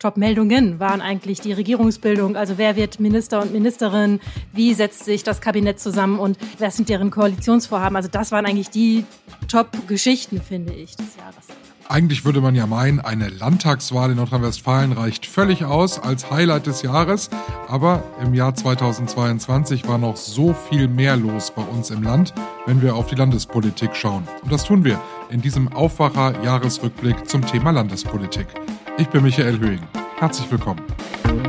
Top-Meldungen 0.00 0.80
waren 0.80 1.02
eigentlich 1.02 1.40
die 1.40 1.52
Regierungsbildung. 1.52 2.34
Also 2.34 2.56
wer 2.56 2.74
wird 2.74 3.00
Minister 3.00 3.42
und 3.42 3.52
Ministerin? 3.52 4.18
Wie 4.52 4.72
setzt 4.72 5.04
sich 5.04 5.22
das 5.24 5.42
Kabinett 5.42 5.78
zusammen 5.78 6.18
und 6.18 6.38
wer 6.58 6.70
sind 6.70 6.88
deren 6.88 7.10
Koalitionsvorhaben? 7.10 7.96
Also 7.96 8.08
das 8.10 8.32
waren 8.32 8.46
eigentlich 8.46 8.70
die 8.70 9.04
Top-Geschichten, 9.46 10.40
finde 10.40 10.72
ich, 10.72 10.96
des 10.96 11.16
Jahres. 11.16 11.46
Eigentlich 11.90 12.24
würde 12.24 12.40
man 12.40 12.54
ja 12.54 12.68
meinen, 12.68 13.00
eine 13.00 13.30
Landtagswahl 13.30 14.12
in 14.12 14.18
Nordrhein-Westfalen 14.18 14.92
reicht 14.92 15.26
völlig 15.26 15.64
aus 15.64 15.98
als 15.98 16.30
Highlight 16.30 16.68
des 16.68 16.82
Jahres. 16.82 17.30
Aber 17.66 18.04
im 18.22 18.32
Jahr 18.32 18.54
2022 18.54 19.88
war 19.88 19.98
noch 19.98 20.16
so 20.16 20.54
viel 20.54 20.86
mehr 20.86 21.16
los 21.16 21.50
bei 21.50 21.62
uns 21.62 21.90
im 21.90 22.04
Land, 22.04 22.32
wenn 22.64 22.80
wir 22.80 22.94
auf 22.94 23.08
die 23.08 23.16
Landespolitik 23.16 23.96
schauen. 23.96 24.22
Und 24.44 24.52
das 24.52 24.62
tun 24.62 24.84
wir 24.84 25.00
in 25.30 25.40
diesem 25.40 25.66
Aufwacher-Jahresrückblick 25.72 27.28
zum 27.28 27.44
Thema 27.44 27.72
Landespolitik. 27.72 28.46
Ich 28.96 29.08
bin 29.08 29.24
Michael 29.24 29.58
Höhing. 29.58 29.82
Herzlich 30.20 30.48
willkommen. 30.48 30.82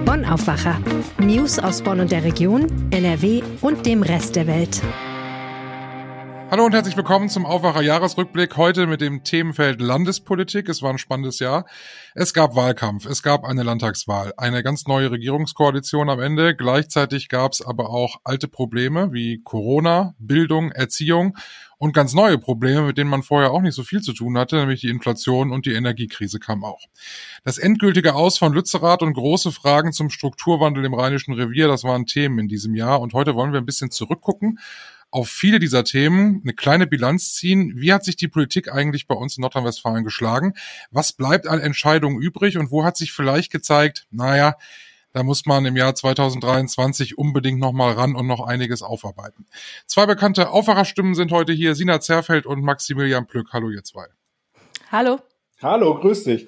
Bonn 0.06 0.26
Aufwacher. 0.26 0.80
News 1.20 1.60
aus 1.60 1.84
Bonn 1.84 2.00
und 2.00 2.12
der 2.12 2.24
Region, 2.24 2.66
NRW 2.90 3.44
und 3.62 3.86
dem 3.86 4.02
Rest 4.02 4.36
der 4.36 4.48
Welt. 4.48 4.82
Hallo 6.52 6.66
und 6.66 6.74
herzlich 6.74 6.98
willkommen 6.98 7.30
zum 7.30 7.46
Aufwacher 7.46 7.82
Jahresrückblick. 7.82 8.58
Heute 8.58 8.86
mit 8.86 9.00
dem 9.00 9.24
Themenfeld 9.24 9.80
Landespolitik. 9.80 10.68
Es 10.68 10.82
war 10.82 10.90
ein 10.90 10.98
spannendes 10.98 11.40
Jahr. 11.40 11.66
Es 12.14 12.34
gab 12.34 12.58
Wahlkampf, 12.58 13.06
es 13.06 13.24
gab 13.24 13.46
eine 13.46 13.64
Landtagswahl, 13.64 14.34
eine 14.36 14.62
ganz 14.62 14.86
neue 14.86 15.12
Regierungskoalition 15.12 16.10
am 16.10 16.20
Ende. 16.20 16.54
Gleichzeitig 16.54 17.30
gab 17.30 17.54
es 17.54 17.66
aber 17.66 17.90
auch 17.90 18.18
alte 18.26 18.50
Probleme 18.50 19.14
wie 19.14 19.40
Corona, 19.46 20.14
Bildung, 20.20 20.72
Erziehung 20.72 21.38
und 21.78 21.94
ganz 21.94 22.14
neue 22.14 22.38
Probleme, 22.38 22.82
mit 22.82 22.98
denen 22.98 23.10
man 23.10 23.24
vorher 23.24 23.52
auch 23.52 23.62
nicht 23.62 23.74
so 23.74 23.84
viel 23.84 24.02
zu 24.02 24.12
tun 24.12 24.38
hatte, 24.38 24.58
nämlich 24.58 24.82
die 24.82 24.90
Inflation 24.90 25.54
und 25.54 25.66
die 25.66 25.72
Energiekrise 25.72 26.40
kam 26.40 26.66
auch. 26.66 26.82
Das 27.46 27.60
endgültige 27.60 28.14
Aus 28.14 28.38
von 28.38 28.52
Lützerath 28.52 29.04
und 29.04 29.14
große 29.14 29.54
Fragen 29.54 29.94
zum 29.94 30.10
Strukturwandel 30.10 30.84
im 30.84 30.96
Rheinischen 30.96 31.34
Revier, 31.34 31.70
das 31.70 31.86
waren 31.86 32.06
Themen 32.08 32.40
in 32.40 32.50
diesem 32.50 32.76
Jahr. 32.76 33.00
Und 33.00 33.14
heute 33.14 33.36
wollen 33.36 33.54
wir 33.54 33.62
ein 33.62 33.66
bisschen 33.66 33.90
zurückgucken 33.90 34.60
auf 35.12 35.30
viele 35.30 35.60
dieser 35.60 35.84
Themen 35.84 36.42
eine 36.44 36.54
kleine 36.54 36.88
Bilanz 36.88 37.34
ziehen. 37.34 37.74
Wie 37.76 37.94
hat 37.94 38.04
sich 38.04 38.16
die 38.16 38.30
Politik 38.30 38.72
eigentlich 38.72 39.08
bei 39.08 39.16
uns 39.16 39.38
in 39.38 39.42
Nordrhein-Westfalen 39.42 40.04
geschlagen? 40.04 40.54
Was 40.90 41.12
bleibt 41.12 41.48
an 41.48 41.60
Entscheidungen 41.60 42.22
übrig 42.22 42.58
und 42.58 42.72
wo 42.72 42.86
hat 42.86 42.98
sich 42.98 43.12
vielleicht 43.12 43.52
gezeigt, 43.52 44.08
naja, 44.10 44.56
da 45.14 45.24
muss 45.24 45.46
man 45.46 45.66
im 45.66 45.76
Jahr 45.76 45.94
2023 45.94 47.18
unbedingt 47.18 47.60
nochmal 47.60 47.94
ran 47.94 48.16
und 48.16 48.28
noch 48.28 48.40
einiges 48.40 48.82
aufarbeiten. 48.82 49.46
Zwei 49.86 50.06
bekannte 50.06 50.50
Aufwacherstimmen 50.50 51.16
sind 51.16 51.32
heute 51.32 51.52
hier, 51.52 51.76
Sina 51.76 52.00
Zerfeld 52.00 52.46
und 52.46 52.62
Maximilian 52.62 53.28
Plück. 53.28 53.52
Hallo 53.52 53.70
ihr 53.70 53.84
zwei. 53.84 54.06
Hallo. 54.90 55.20
Hallo, 55.62 56.00
grüß 56.00 56.24
dich. 56.24 56.48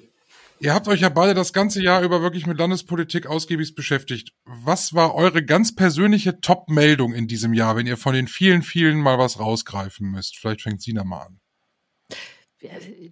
Ihr 0.60 0.72
habt 0.72 0.88
euch 0.88 1.00
ja 1.00 1.08
beide 1.08 1.34
das 1.34 1.52
ganze 1.52 1.82
Jahr 1.82 2.02
über 2.02 2.22
wirklich 2.22 2.46
mit 2.46 2.58
Landespolitik 2.58 3.26
ausgiebig 3.26 3.74
beschäftigt. 3.74 4.32
Was 4.44 4.94
war 4.94 5.14
eure 5.14 5.44
ganz 5.44 5.74
persönliche 5.74 6.40
Top-Meldung 6.40 7.12
in 7.12 7.26
diesem 7.26 7.52
Jahr, 7.54 7.76
wenn 7.76 7.86
ihr 7.86 7.96
von 7.96 8.14
den 8.14 8.28
vielen, 8.28 8.62
vielen 8.62 8.98
mal 8.98 9.18
was 9.18 9.38
rausgreifen 9.38 10.10
müsst? 10.10 10.38
Vielleicht 10.38 10.62
fängt 10.62 10.80
Sina 10.80 11.04
mal 11.04 11.22
an. 11.22 11.40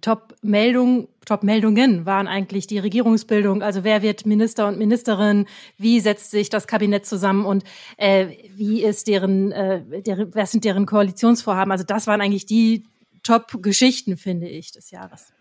Top-Meldung, 0.01 1.09
Top-Meldungen 1.25 2.05
waren 2.05 2.27
eigentlich 2.27 2.65
die 2.65 2.79
Regierungsbildung. 2.79 3.61
Also 3.61 3.83
wer 3.83 4.01
wird 4.01 4.25
Minister 4.25 4.67
und 4.67 4.79
Ministerin? 4.79 5.45
Wie 5.77 5.99
setzt 5.99 6.31
sich 6.31 6.49
das 6.49 6.65
Kabinett 6.65 7.05
zusammen 7.05 7.45
und 7.45 7.63
äh, 7.97 8.29
wie 8.55 8.83
ist 8.83 9.07
deren, 9.07 9.51
äh, 9.51 10.01
deren, 10.01 10.33
was 10.33 10.51
sind 10.51 10.65
deren 10.65 10.85
Koalitionsvorhaben? 10.85 11.71
Also 11.71 11.83
das 11.83 12.07
waren 12.07 12.21
eigentlich 12.21 12.47
die 12.47 12.83
Top-Geschichten, 13.21 14.17
finde 14.17 14.49
ich, 14.49 14.71
des 14.71 14.89
Jahres. 14.89 15.31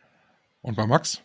Und 0.61 0.77
bei 0.77 0.87
Max? 0.87 1.23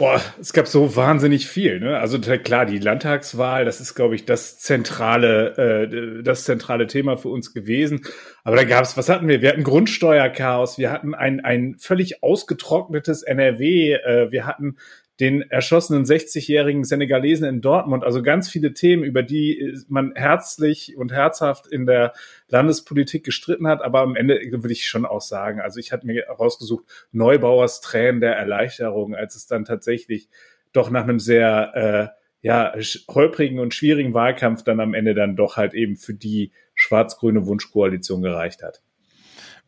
Boah, 0.00 0.18
es 0.40 0.54
gab 0.54 0.66
so 0.66 0.96
wahnsinnig 0.96 1.46
viel. 1.46 1.78
Ne? 1.78 1.98
Also 1.98 2.18
klar, 2.18 2.64
die 2.64 2.78
Landtagswahl, 2.78 3.66
das 3.66 3.82
ist, 3.82 3.94
glaube 3.94 4.14
ich, 4.14 4.24
das 4.24 4.58
zentrale, 4.58 5.58
äh, 5.58 6.22
das 6.22 6.44
zentrale 6.44 6.86
Thema 6.86 7.18
für 7.18 7.28
uns 7.28 7.52
gewesen. 7.52 8.00
Aber 8.42 8.56
da 8.56 8.64
gab 8.64 8.82
es, 8.82 8.96
was 8.96 9.10
hatten 9.10 9.28
wir? 9.28 9.42
Wir 9.42 9.50
hatten 9.50 9.62
Grundsteuerchaos, 9.62 10.78
wir 10.78 10.90
hatten 10.90 11.14
ein, 11.14 11.40
ein 11.40 11.76
völlig 11.78 12.22
ausgetrocknetes 12.22 13.22
NRW, 13.24 13.92
äh, 13.92 14.32
wir 14.32 14.46
hatten 14.46 14.78
den 15.20 15.42
erschossenen 15.42 16.04
60-jährigen 16.04 16.84
Senegalesen 16.84 17.46
in 17.46 17.60
Dortmund. 17.60 18.04
Also 18.04 18.22
ganz 18.22 18.48
viele 18.48 18.72
Themen, 18.72 19.04
über 19.04 19.22
die 19.22 19.76
man 19.88 20.14
herzlich 20.14 20.96
und 20.96 21.12
herzhaft 21.12 21.66
in 21.66 21.84
der 21.84 22.14
Landespolitik 22.48 23.22
gestritten 23.22 23.68
hat. 23.68 23.82
Aber 23.82 24.00
am 24.00 24.16
Ende 24.16 24.40
würde 24.50 24.72
ich 24.72 24.86
schon 24.86 25.04
auch 25.04 25.20
sagen, 25.20 25.60
also 25.60 25.78
ich 25.78 25.92
hatte 25.92 26.06
mir 26.06 26.26
rausgesucht, 26.26 26.84
Neubauers 27.12 27.82
Tränen 27.82 28.22
der 28.22 28.34
Erleichterung, 28.34 29.14
als 29.14 29.36
es 29.36 29.46
dann 29.46 29.66
tatsächlich 29.66 30.30
doch 30.72 30.90
nach 30.90 31.02
einem 31.02 31.20
sehr 31.20 32.14
äh, 32.14 32.20
ja, 32.40 32.72
holprigen 33.08 33.58
und 33.58 33.74
schwierigen 33.74 34.14
Wahlkampf 34.14 34.62
dann 34.62 34.80
am 34.80 34.94
Ende 34.94 35.14
dann 35.14 35.36
doch 35.36 35.58
halt 35.58 35.74
eben 35.74 35.96
für 35.96 36.14
die 36.14 36.52
schwarz-grüne 36.74 37.46
Wunschkoalition 37.46 38.22
gereicht 38.22 38.62
hat. 38.62 38.82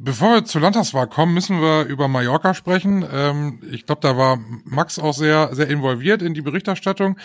Bevor 0.05 0.33
wir 0.35 0.45
zur 0.45 0.61
Landtagswahl 0.63 1.07
kommen, 1.07 1.33
müssen 1.33 1.61
wir 1.61 1.85
über 1.85 2.09
Mallorca 2.09 2.55
sprechen. 2.55 3.07
Ähm, 3.09 3.61
ich 3.71 3.87
glaube, 3.87 4.01
da 4.01 4.17
war 4.17 4.37
Max 4.65 4.99
auch 4.99 5.15
sehr, 5.15 5.55
sehr 5.55 5.69
involviert 5.69 6.23
in 6.23 6.35
die 6.35 6.43
Berichterstattung. 6.43 7.17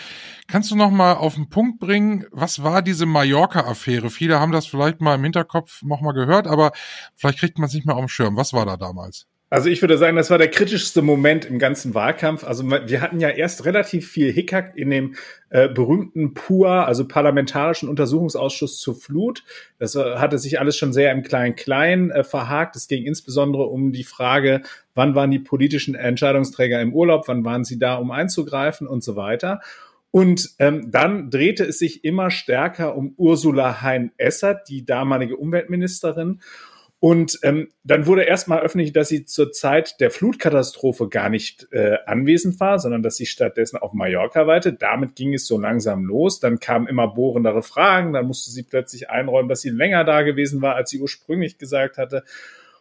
Kannst 0.46 0.70
du 0.70 0.76
noch 0.76 0.92
mal 0.92 1.14
auf 1.14 1.34
den 1.34 1.48
Punkt 1.48 1.80
bringen, 1.80 2.26
was 2.30 2.62
war 2.62 2.82
diese 2.82 3.04
Mallorca-Affäre? 3.04 4.10
Viele 4.10 4.38
haben 4.38 4.52
das 4.52 4.68
vielleicht 4.68 5.00
mal 5.00 5.16
im 5.16 5.24
Hinterkopf 5.24 5.82
noch 5.82 6.00
mal 6.02 6.12
gehört, 6.12 6.46
aber 6.46 6.70
vielleicht 7.16 7.40
kriegt 7.40 7.58
man 7.58 7.66
es 7.66 7.74
nicht 7.74 7.84
mehr 7.84 7.96
auf 7.96 8.04
dem 8.04 8.08
Schirm. 8.08 8.36
Was 8.36 8.52
war 8.52 8.64
da 8.64 8.76
damals? 8.76 9.26
Also 9.50 9.70
ich 9.70 9.80
würde 9.80 9.96
sagen, 9.96 10.16
das 10.16 10.30
war 10.30 10.36
der 10.36 10.50
kritischste 10.50 11.00
Moment 11.00 11.46
im 11.46 11.58
ganzen 11.58 11.94
Wahlkampf. 11.94 12.44
Also 12.44 12.70
wir 12.70 13.00
hatten 13.00 13.18
ja 13.18 13.30
erst 13.30 13.64
relativ 13.64 14.06
viel 14.06 14.30
Hickhack 14.30 14.76
in 14.76 14.90
dem 14.90 15.14
äh, 15.48 15.68
berühmten 15.68 16.34
PUA, 16.34 16.84
also 16.84 17.08
Parlamentarischen 17.08 17.88
Untersuchungsausschuss 17.88 18.78
zur 18.78 18.94
Flut. 18.94 19.44
Das 19.78 19.94
äh, 19.94 20.16
hatte 20.16 20.38
sich 20.38 20.60
alles 20.60 20.76
schon 20.76 20.92
sehr 20.92 21.12
im 21.12 21.22
Klein-Klein 21.22 22.10
äh, 22.10 22.24
verhakt. 22.24 22.76
Es 22.76 22.88
ging 22.88 23.04
insbesondere 23.04 23.64
um 23.64 23.92
die 23.92 24.04
Frage, 24.04 24.60
wann 24.94 25.14
waren 25.14 25.30
die 25.30 25.38
politischen 25.38 25.94
Entscheidungsträger 25.94 26.82
im 26.82 26.92
Urlaub, 26.92 27.26
wann 27.26 27.42
waren 27.42 27.64
sie 27.64 27.78
da, 27.78 27.94
um 27.94 28.10
einzugreifen 28.10 28.86
und 28.86 29.02
so 29.02 29.16
weiter. 29.16 29.60
Und 30.10 30.50
ähm, 30.58 30.90
dann 30.90 31.30
drehte 31.30 31.64
es 31.64 31.78
sich 31.78 32.04
immer 32.04 32.30
stärker 32.30 32.96
um 32.96 33.14
Ursula 33.16 33.80
Hein-Essert, 33.80 34.68
die 34.68 34.84
damalige 34.84 35.36
Umweltministerin. 35.36 36.40
Und 37.00 37.38
ähm, 37.44 37.68
dann 37.84 38.06
wurde 38.06 38.24
erstmal 38.24 38.60
öffentlich, 38.60 38.92
dass 38.92 39.08
sie 39.08 39.24
zur 39.24 39.52
Zeit 39.52 40.00
der 40.00 40.10
Flutkatastrophe 40.10 41.08
gar 41.08 41.28
nicht 41.28 41.68
äh, 41.70 41.98
anwesend 42.06 42.58
war, 42.58 42.80
sondern 42.80 43.04
dass 43.04 43.16
sie 43.16 43.26
stattdessen 43.26 43.76
auf 43.76 43.92
Mallorca 43.92 44.48
weite. 44.48 44.72
Damit 44.72 45.14
ging 45.14 45.32
es 45.32 45.46
so 45.46 45.58
langsam 45.58 46.04
los. 46.04 46.40
Dann 46.40 46.58
kamen 46.58 46.88
immer 46.88 47.06
bohrendere 47.06 47.62
Fragen. 47.62 48.14
Dann 48.14 48.26
musste 48.26 48.50
sie 48.50 48.64
plötzlich 48.64 49.10
einräumen, 49.10 49.48
dass 49.48 49.60
sie 49.60 49.70
länger 49.70 50.02
da 50.02 50.22
gewesen 50.22 50.60
war, 50.60 50.74
als 50.74 50.90
sie 50.90 51.00
ursprünglich 51.00 51.56
gesagt 51.56 51.98
hatte. 51.98 52.24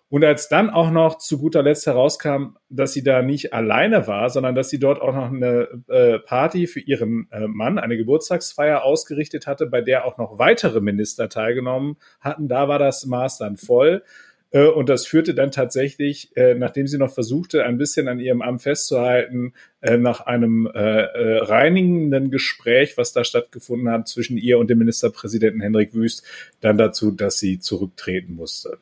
Und 0.09 0.23
als 0.23 0.47
dann 0.47 0.69
auch 0.69 0.89
noch 0.89 1.17
zu 1.17 1.37
guter 1.37 1.63
Letzt 1.63 1.85
herauskam, 1.85 2.55
dass 2.69 2.93
sie 2.93 3.03
da 3.03 3.21
nicht 3.21 3.53
alleine 3.53 4.07
war, 4.07 4.29
sondern 4.29 4.55
dass 4.55 4.69
sie 4.69 4.79
dort 4.79 5.01
auch 5.01 5.13
noch 5.13 5.31
eine 5.31 5.83
äh, 5.89 6.19
Party 6.19 6.67
für 6.67 6.79
ihren 6.79 7.27
äh, 7.31 7.47
Mann, 7.47 7.77
eine 7.77 7.97
Geburtstagsfeier 7.97 8.83
ausgerichtet 8.83 9.47
hatte, 9.47 9.65
bei 9.65 9.81
der 9.81 10.05
auch 10.05 10.17
noch 10.17 10.39
weitere 10.39 10.79
Minister 10.79 11.27
teilgenommen 11.27 11.97
hatten, 12.21 12.47
da 12.47 12.69
war 12.69 12.79
das 12.79 13.05
Maß 13.05 13.37
dann 13.39 13.57
voll. 13.57 14.01
Äh, 14.51 14.67
und 14.67 14.89
das 14.89 15.05
führte 15.05 15.33
dann 15.33 15.51
tatsächlich, 15.51 16.35
äh, 16.35 16.53
nachdem 16.55 16.87
sie 16.87 16.97
noch 16.97 17.13
versuchte, 17.13 17.63
ein 17.65 17.77
bisschen 17.77 18.07
an 18.07 18.19
ihrem 18.19 18.41
Amt 18.41 18.61
festzuhalten, 18.61 19.53
äh, 19.81 19.97
nach 19.97 20.21
einem 20.21 20.67
reinigenden 20.67 22.31
Gespräch, 22.31 22.97
was 22.97 23.13
da 23.13 23.23
stattgefunden 23.23 23.89
hat 23.89 24.07
zwischen 24.07 24.37
ihr 24.37 24.57
und 24.57 24.69
dem 24.69 24.79
Ministerpräsidenten 24.79 25.61
Henrik 25.61 25.93
Wüst, 25.93 26.23
dann 26.61 26.77
dazu, 26.77 27.11
dass 27.11 27.39
sie 27.39 27.59
zurücktreten 27.59 28.35
musste. 28.35 28.79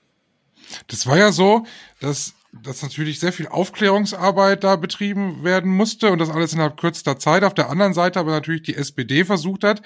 Das 0.88 1.08
war 1.08 1.18
ja 1.18 1.32
so, 1.32 1.66
dass, 2.00 2.36
dass 2.52 2.84
natürlich 2.84 3.20
sehr 3.20 3.34
viel 3.34 3.48
Aufklärungsarbeit 3.48 4.64
da 4.64 4.76
betrieben 4.76 5.44
werden 5.44 5.72
musste 5.72 6.12
und 6.12 6.20
das 6.20 6.30
alles 6.30 6.54
innerhalb 6.54 6.78
kürzester 6.78 7.18
Zeit. 7.20 7.44
Auf 7.44 7.54
der 7.54 7.70
anderen 7.70 7.94
Seite 7.94 8.20
aber 8.20 8.32
natürlich 8.32 8.64
die 8.64 8.76
SPD 8.76 9.26
versucht 9.26 9.64
hat, 9.64 9.82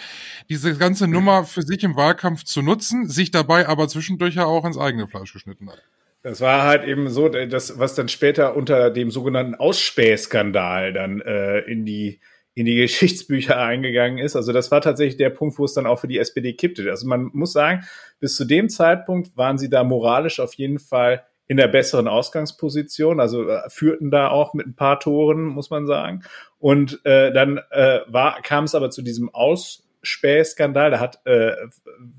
diese 0.49 0.77
ganze 0.77 1.07
Nummer 1.07 1.45
für 1.45 1.61
sich 1.61 1.83
im 1.83 1.95
Wahlkampf 1.95 2.43
zu 2.43 2.61
nutzen, 2.61 3.09
sich 3.09 3.31
dabei 3.31 3.67
aber 3.67 3.87
zwischendurch 3.87 4.35
ja 4.35 4.45
auch 4.45 4.65
ins 4.65 4.77
eigene 4.77 5.07
Fleisch 5.07 5.33
geschnitten 5.33 5.69
hat. 5.69 5.81
Das 6.21 6.41
war 6.41 6.63
halt 6.63 6.83
eben 6.83 7.09
so, 7.09 7.29
das, 7.29 7.79
was 7.79 7.95
dann 7.95 8.09
später 8.09 8.55
unter 8.55 8.89
dem 8.91 9.09
sogenannten 9.09 9.55
Ausspähskandal 9.55 10.91
dann 10.91 11.21
äh, 11.21 11.59
in 11.59 11.85
die 11.85 12.19
in 12.59 12.65
die 12.65 12.75
Geschichtsbücher 12.81 13.57
eingegangen 13.57 14.17
ist. 14.17 14.35
Also 14.35 14.51
das 14.51 14.71
war 14.71 14.81
tatsächlich 14.81 15.17
der 15.17 15.29
Punkt, 15.29 15.57
wo 15.57 15.65
es 15.65 15.73
dann 15.73 15.85
auch 15.85 15.99
für 15.99 16.07
die 16.07 16.17
SPD 16.17 16.53
kippte. 16.53 16.89
Also 16.89 17.07
man 17.07 17.29
muss 17.33 17.53
sagen, 17.53 17.83
bis 18.19 18.35
zu 18.35 18.45
dem 18.45 18.69
Zeitpunkt 18.69 19.35
waren 19.37 19.57
sie 19.57 19.69
da 19.69 19.83
moralisch 19.83 20.39
auf 20.39 20.53
jeden 20.55 20.79
Fall 20.79 21.23
in 21.47 21.57
der 21.57 21.67
besseren 21.67 22.07
Ausgangsposition, 22.07 23.19
also 23.19 23.49
äh, 23.49 23.67
führten 23.69 24.11
da 24.11 24.27
auch 24.27 24.53
mit 24.53 24.67
ein 24.67 24.75
paar 24.75 24.99
Toren, 24.99 25.45
muss 25.45 25.71
man 25.71 25.87
sagen. 25.87 26.21
Und 26.59 27.03
äh, 27.05 27.33
dann 27.33 27.59
äh, 27.71 28.01
war, 28.07 28.39
kam 28.43 28.65
es 28.65 28.75
aber 28.75 28.91
zu 28.91 29.01
diesem 29.01 29.33
Ausspähskandal. 29.33 30.91
Da 30.91 30.99
hat, 30.99 31.25
äh, 31.25 31.55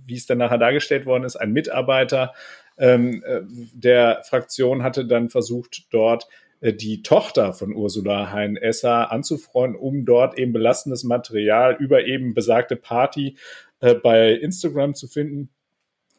wie 0.04 0.16
es 0.16 0.26
dann 0.26 0.38
nachher 0.38 0.58
dargestellt 0.58 1.06
worden 1.06 1.22
ist, 1.22 1.36
ein 1.36 1.52
Mitarbeiter 1.52 2.32
ähm, 2.76 3.22
äh, 3.24 3.42
der 3.44 4.22
Fraktion 4.28 4.82
hatte 4.82 5.04
dann 5.04 5.28
versucht, 5.28 5.86
dort 5.92 6.26
die 6.60 7.02
Tochter 7.02 7.52
von 7.52 7.74
Ursula 7.74 8.32
Hein-Esser 8.32 9.10
anzufreunden, 9.10 9.80
um 9.80 10.04
dort 10.04 10.38
eben 10.38 10.52
belastendes 10.52 11.04
Material 11.04 11.76
über 11.78 12.04
eben 12.04 12.34
besagte 12.34 12.76
Party 12.76 13.36
äh, 13.80 13.94
bei 13.94 14.32
Instagram 14.32 14.94
zu 14.94 15.08
finden. 15.08 15.48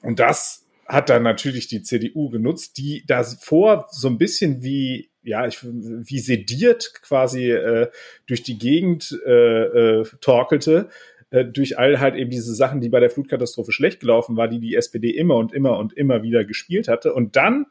Und 0.01 0.19
das 0.19 0.65
hat 0.87 1.09
dann 1.09 1.23
natürlich 1.23 1.67
die 1.67 1.83
CDU 1.83 2.29
genutzt, 2.29 2.77
die 2.77 3.05
davor 3.05 3.87
so 3.91 4.07
ein 4.07 4.17
bisschen 4.17 4.63
wie 4.63 5.11
ja, 5.23 5.45
ich, 5.45 5.63
wie 5.63 6.19
sediert 6.19 6.93
quasi 7.01 7.51
äh, 7.51 7.89
durch 8.25 8.43
die 8.43 8.57
Gegend 8.57 9.19
äh, 9.25 9.99
äh, 9.99 10.05
torkelte, 10.19 10.89
äh, 11.29 11.45
durch 11.45 11.77
all 11.77 11.99
halt 11.99 12.15
eben 12.15 12.31
diese 12.31 12.55
Sachen, 12.55 12.81
die 12.81 12.89
bei 12.89 12.99
der 12.99 13.09
Flutkatastrophe 13.09 13.71
schlecht 13.71 13.99
gelaufen 13.99 14.35
war, 14.35 14.47
die 14.47 14.59
die 14.59 14.75
SPD 14.75 15.11
immer 15.11 15.35
und 15.35 15.53
immer 15.53 15.77
und 15.77 15.93
immer 15.93 16.23
wieder 16.23 16.43
gespielt 16.43 16.87
hatte. 16.87 17.13
Und 17.13 17.35
dann 17.35 17.67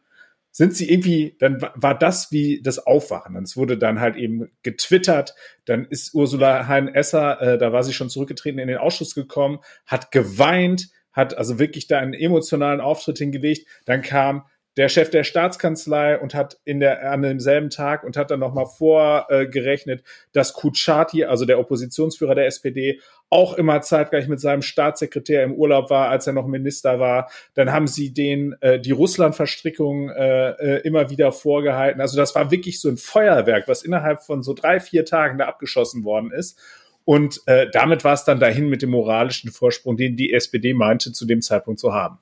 sind 0.53 0.75
sie 0.75 0.91
irgendwie, 0.91 1.37
dann 1.39 1.61
war 1.61 1.97
das 1.97 2.33
wie 2.33 2.61
das 2.63 2.85
Aufwachen. 2.85 3.37
Es 3.37 3.57
wurde 3.57 3.79
dann 3.79 4.01
halt 4.01 4.17
eben 4.17 4.51
getwittert, 4.63 5.35
dann 5.65 5.85
ist 5.87 6.15
Ursula 6.15 6.67
Hein-Esser, 6.67 7.41
äh, 7.41 7.59
da 7.59 7.73
war 7.73 7.85
sie 7.85 7.93
schon 7.93 8.11
zurückgetreten, 8.11 8.59
in 8.59 8.69
den 8.69 8.79
Ausschuss 8.79 9.15
gekommen, 9.15 9.61
hat 9.87 10.11
geweint, 10.11 10.89
hat 11.13 11.37
also 11.37 11.59
wirklich 11.59 11.87
da 11.87 11.99
einen 11.99 12.15
emotionalen 12.15 12.81
Auftritt 12.81 13.19
hingelegt. 13.19 13.67
Dann 13.85 14.03
kam 14.03 14.45
der 14.81 14.89
Chef 14.89 15.11
der 15.11 15.25
Staatskanzlei 15.25 16.19
und 16.19 16.35
hat 16.35 16.57
in 16.65 16.81
der, 16.81 17.13
an 17.13 17.21
demselben 17.21 17.69
Tag 17.69 18.03
und 18.03 18.17
hat 18.17 18.31
dann 18.31 18.41
nochmal 18.41 18.65
vorgerechnet, 18.65 20.03
dass 20.33 20.55
Kuchati, 20.55 21.27
also 21.27 21.45
der 21.45 21.59
Oppositionsführer 21.59 22.35
der 22.35 22.47
SPD, 22.47 22.99
auch 23.29 23.59
immer 23.59 23.83
zeitgleich 23.83 24.27
mit 24.27 24.41
seinem 24.41 24.63
Staatssekretär 24.63 25.45
im 25.45 25.53
Urlaub 25.53 25.91
war, 25.91 26.09
als 26.09 26.27
er 26.27 26.33
noch 26.33 26.47
Minister 26.47 26.99
war. 26.99 27.31
Dann 27.53 27.71
haben 27.71 27.89
sie 27.89 28.15
den 28.15 28.57
äh, 28.63 28.81
die 28.81 28.93
Russland-Verstrickung 28.93 30.09
äh, 30.09 30.53
äh, 30.53 30.81
immer 30.81 31.11
wieder 31.11 31.31
vorgehalten. 31.31 32.01
Also 32.01 32.17
das 32.17 32.35
war 32.35 32.51
wirklich 32.51 32.81
so 32.81 32.89
ein 32.89 32.97
Feuerwerk, 32.97 33.69
was 33.69 33.83
innerhalb 33.83 34.23
von 34.23 34.43
so 34.43 34.55
drei, 34.55 34.81
vier 34.81 35.05
Tagen 35.05 35.37
da 35.37 35.45
abgeschossen 35.45 36.05
worden 36.05 36.33
ist. 36.33 36.59
Und 37.05 37.43
äh, 37.45 37.69
damit 37.71 38.03
war 38.03 38.15
es 38.15 38.25
dann 38.25 38.41
dahin 38.41 38.71
mit 38.71 38.81
dem 38.81 38.89
moralischen 38.89 39.51
Vorsprung, 39.51 39.99
den 39.99 40.17
die 40.17 40.33
SPD 40.33 40.73
meinte, 40.73 41.13
zu 41.13 41.27
dem 41.27 41.43
Zeitpunkt 41.43 41.81
zu 41.81 41.93
haben. 41.93 42.19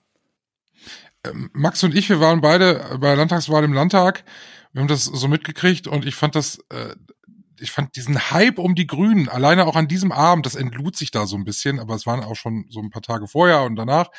Ähm, 1.29 1.51
Max 1.53 1.83
und 1.83 1.95
ich, 1.95 2.09
wir 2.09 2.21
waren 2.21 2.41
beide 2.41 2.99
bei 3.01 3.15
Landtagswahl 3.15 3.65
im 3.65 3.73
Landtag. 3.73 4.25
Wir 4.73 4.81
haben 4.81 4.89
das 4.89 5.05
so 5.05 5.29
mitgekriegt 5.29 5.87
und 5.87 6.05
ich 6.05 6.15
fand 6.15 6.35
das, 6.35 6.59
äh, 6.71 6.95
ich 7.59 7.71
fand 7.71 7.97
diesen 7.97 8.31
Hype 8.31 8.59
um 8.59 8.75
die 8.75 8.87
Grünen, 8.87 9.29
alleine 9.29 9.67
auch 9.67 9.77
an 9.77 9.89
diesem 9.89 10.13
Abend, 10.13 10.47
das 10.47 10.55
entlud 10.55 10.97
sich 10.97 11.11
da 11.11 11.27
so 11.27 11.37
ein 11.37 11.45
bisschen, 11.45 11.81
aber 11.81 11.95
es 11.95 12.07
waren 12.07 12.23
auch 12.23 12.37
schon 12.37 12.67
so 12.69 12.81
ein 12.81 12.91
paar 12.91 13.03
Tage 13.03 13.27
vorher 13.27 13.63
und 13.63 13.77
danach 13.77 14.11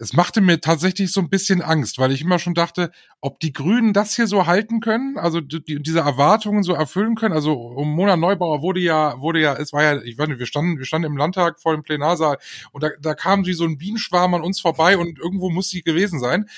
es 0.00 0.14
machte 0.14 0.40
mir 0.40 0.62
tatsächlich 0.62 1.12
so 1.12 1.20
ein 1.20 1.28
bisschen 1.28 1.60
Angst, 1.60 1.98
weil 1.98 2.10
ich 2.10 2.22
immer 2.22 2.38
schon 2.38 2.54
dachte, 2.54 2.90
ob 3.20 3.38
die 3.38 3.52
Grünen 3.52 3.92
das 3.92 4.16
hier 4.16 4.26
so 4.26 4.46
halten 4.46 4.80
können, 4.80 5.18
also 5.18 5.42
die, 5.42 5.82
diese 5.82 6.00
Erwartungen 6.00 6.62
so 6.62 6.72
erfüllen 6.72 7.16
können. 7.16 7.34
Also 7.34 7.52
um 7.52 7.94
Mona 7.94 8.16
Neubauer 8.16 8.62
wurde 8.62 8.80
ja, 8.80 9.20
wurde 9.20 9.40
ja, 9.40 9.54
es 9.54 9.74
war 9.74 9.82
ja, 9.82 10.00
ich 10.02 10.16
weiß 10.16 10.28
nicht, 10.28 10.38
wir 10.38 10.46
standen, 10.46 10.78
wir 10.78 10.86
standen 10.86 11.06
im 11.06 11.18
Landtag 11.18 11.60
vor 11.60 11.74
dem 11.74 11.82
Plenarsaal 11.82 12.38
und 12.72 12.82
da, 12.82 12.88
da 12.98 13.14
kam 13.14 13.44
wie 13.44 13.52
so 13.52 13.64
ein 13.64 13.76
Bienenschwarm 13.76 14.32
an 14.32 14.40
uns 14.40 14.58
vorbei 14.58 14.96
und 14.96 15.18
irgendwo 15.18 15.50
muss 15.50 15.68
sie 15.68 15.82
gewesen 15.82 16.18
sein. 16.18 16.48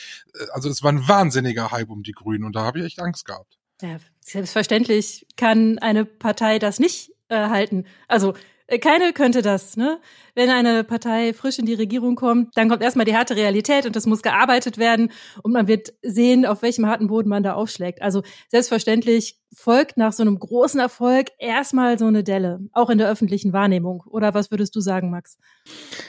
Also 0.53 0.69
es 0.71 0.85
war 0.85 0.93
ein 0.93 1.09
wahnsinniger 1.09 1.73
Hype 1.73 1.91
um 1.91 2.05
die 2.05 2.13
Grünen 2.13 2.45
und 2.45 2.55
da 2.55 2.63
habe 2.63 2.79
ich 2.79 2.85
echt 2.85 3.01
Angst 3.01 3.25
gehabt. 3.25 3.59
Ja, 3.83 3.97
selbstverständlich 4.21 5.27
kann 5.37 5.81
eine 5.81 6.05
Partei 6.05 6.61
das 6.61 6.79
nicht 6.79 7.11
äh, 7.29 7.49
halten. 7.49 7.87
Also 8.07 8.35
äh, 8.69 8.79
keine 8.79 9.13
könnte 9.13 9.43
das, 9.43 9.77
ne? 9.77 10.01
Wenn 10.35 10.51
eine 10.51 10.85
Partei 10.85 11.33
frisch 11.35 11.59
in 11.59 11.67
die 11.67 11.75
Regierung 11.75 12.17
kommt, 12.17 12.57
dann 12.57 12.69
kommt 12.69 12.83
erstmal 12.83 13.05
die 13.05 13.17
harte 13.17 13.37
Realität 13.37 13.87
und 13.87 13.97
das 13.97 14.07
muss 14.07 14.23
gearbeitet 14.23 14.79
werden 14.79 15.11
und 15.43 15.53
man 15.53 15.69
wird 15.69 15.93
sehen, 16.03 16.47
auf 16.47 16.63
welchem 16.63 16.87
harten 16.87 17.09
Boden 17.09 17.29
man 17.29 17.43
da 17.43 17.55
aufschlägt. 17.55 18.01
Also 18.01 18.23
selbstverständlich 18.49 19.43
folgt 19.55 19.99
nach 19.99 20.13
so 20.13 20.23
einem 20.23 20.39
großen 20.39 20.81
Erfolg 20.81 21.29
erstmal 21.39 21.99
so 21.99 22.07
eine 22.07 22.25
Delle, 22.25 22.61
auch 22.73 22.89
in 22.89 22.99
der 22.99 23.11
öffentlichen 23.11 23.53
Wahrnehmung. 23.53 24.03
Oder 24.07 24.33
was 24.33 24.51
würdest 24.51 24.75
du 24.75 24.81
sagen, 24.81 25.11
Max? 25.11 25.39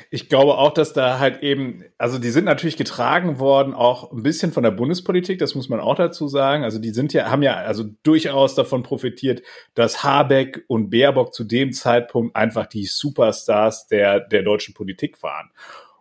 Ich 0.10 0.30
glaube 0.30 0.58
auch, 0.58 0.74
dass 0.74 0.94
da 0.94 1.20
halt 1.20 1.44
eben, 1.44 1.84
also 1.98 2.20
die 2.20 2.30
sind 2.30 2.46
natürlich 2.46 2.78
getragen 2.78 3.40
worden, 3.40 3.74
auch 3.74 4.12
ein 4.12 4.24
bisschen 4.24 4.54
von 4.54 4.64
der 4.64 4.72
Bundespolitik, 4.72 5.40
das 5.40 5.56
muss 5.56 5.68
man 5.68 5.82
auch 5.82 5.96
dazu 5.96 6.28
sagen. 6.28 6.64
Also 6.64 6.80
die 6.80 6.92
sind 6.92 7.12
ja, 7.12 7.30
haben 7.30 7.44
ja 7.44 7.56
also 7.56 7.84
durchaus 8.04 8.56
davon 8.56 8.82
profitiert, 8.82 9.42
dass 9.74 10.04
Habeck 10.04 10.64
und 10.68 10.90
Baerbock 10.90 11.34
zu 11.34 11.44
dem 11.44 11.74
Zeitpunkt 11.74 12.36
einfach 12.36 12.68
die 12.68 12.86
Superstars 12.86 13.88
der, 13.88 14.13
der 14.20 14.44
deutschen 14.44 14.74
Politik 14.74 15.22
waren. 15.24 15.52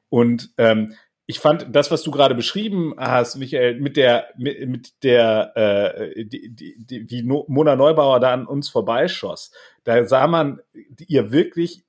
Und 0.09 0.51
ähm, 0.59 0.95
ich 1.27 1.39
fand 1.39 1.75
das, 1.75 1.91
was 1.91 2.03
du 2.03 2.11
gerade 2.11 2.35
beschrieben 2.35 2.95
hast, 2.99 3.37
Michael, 3.37 3.81
mit 3.81 3.97
der, 3.97 4.27
mit, 4.37 4.69
mit 4.69 5.03
der, 5.03 5.53
äh, 5.57 6.25
die, 6.25 6.55
die, 6.55 6.77
die, 6.79 7.11
wie 7.11 7.23
Mona 7.23 7.77
Neubauer 7.77 8.21
da 8.21 8.33
an 8.33 8.47
uns 8.47 8.69
vorbeischoss, 8.69 9.53
da 9.85 10.05
sah 10.05 10.27
man 10.27 10.61
ihr 10.99 11.33
wirklich, 11.33 11.85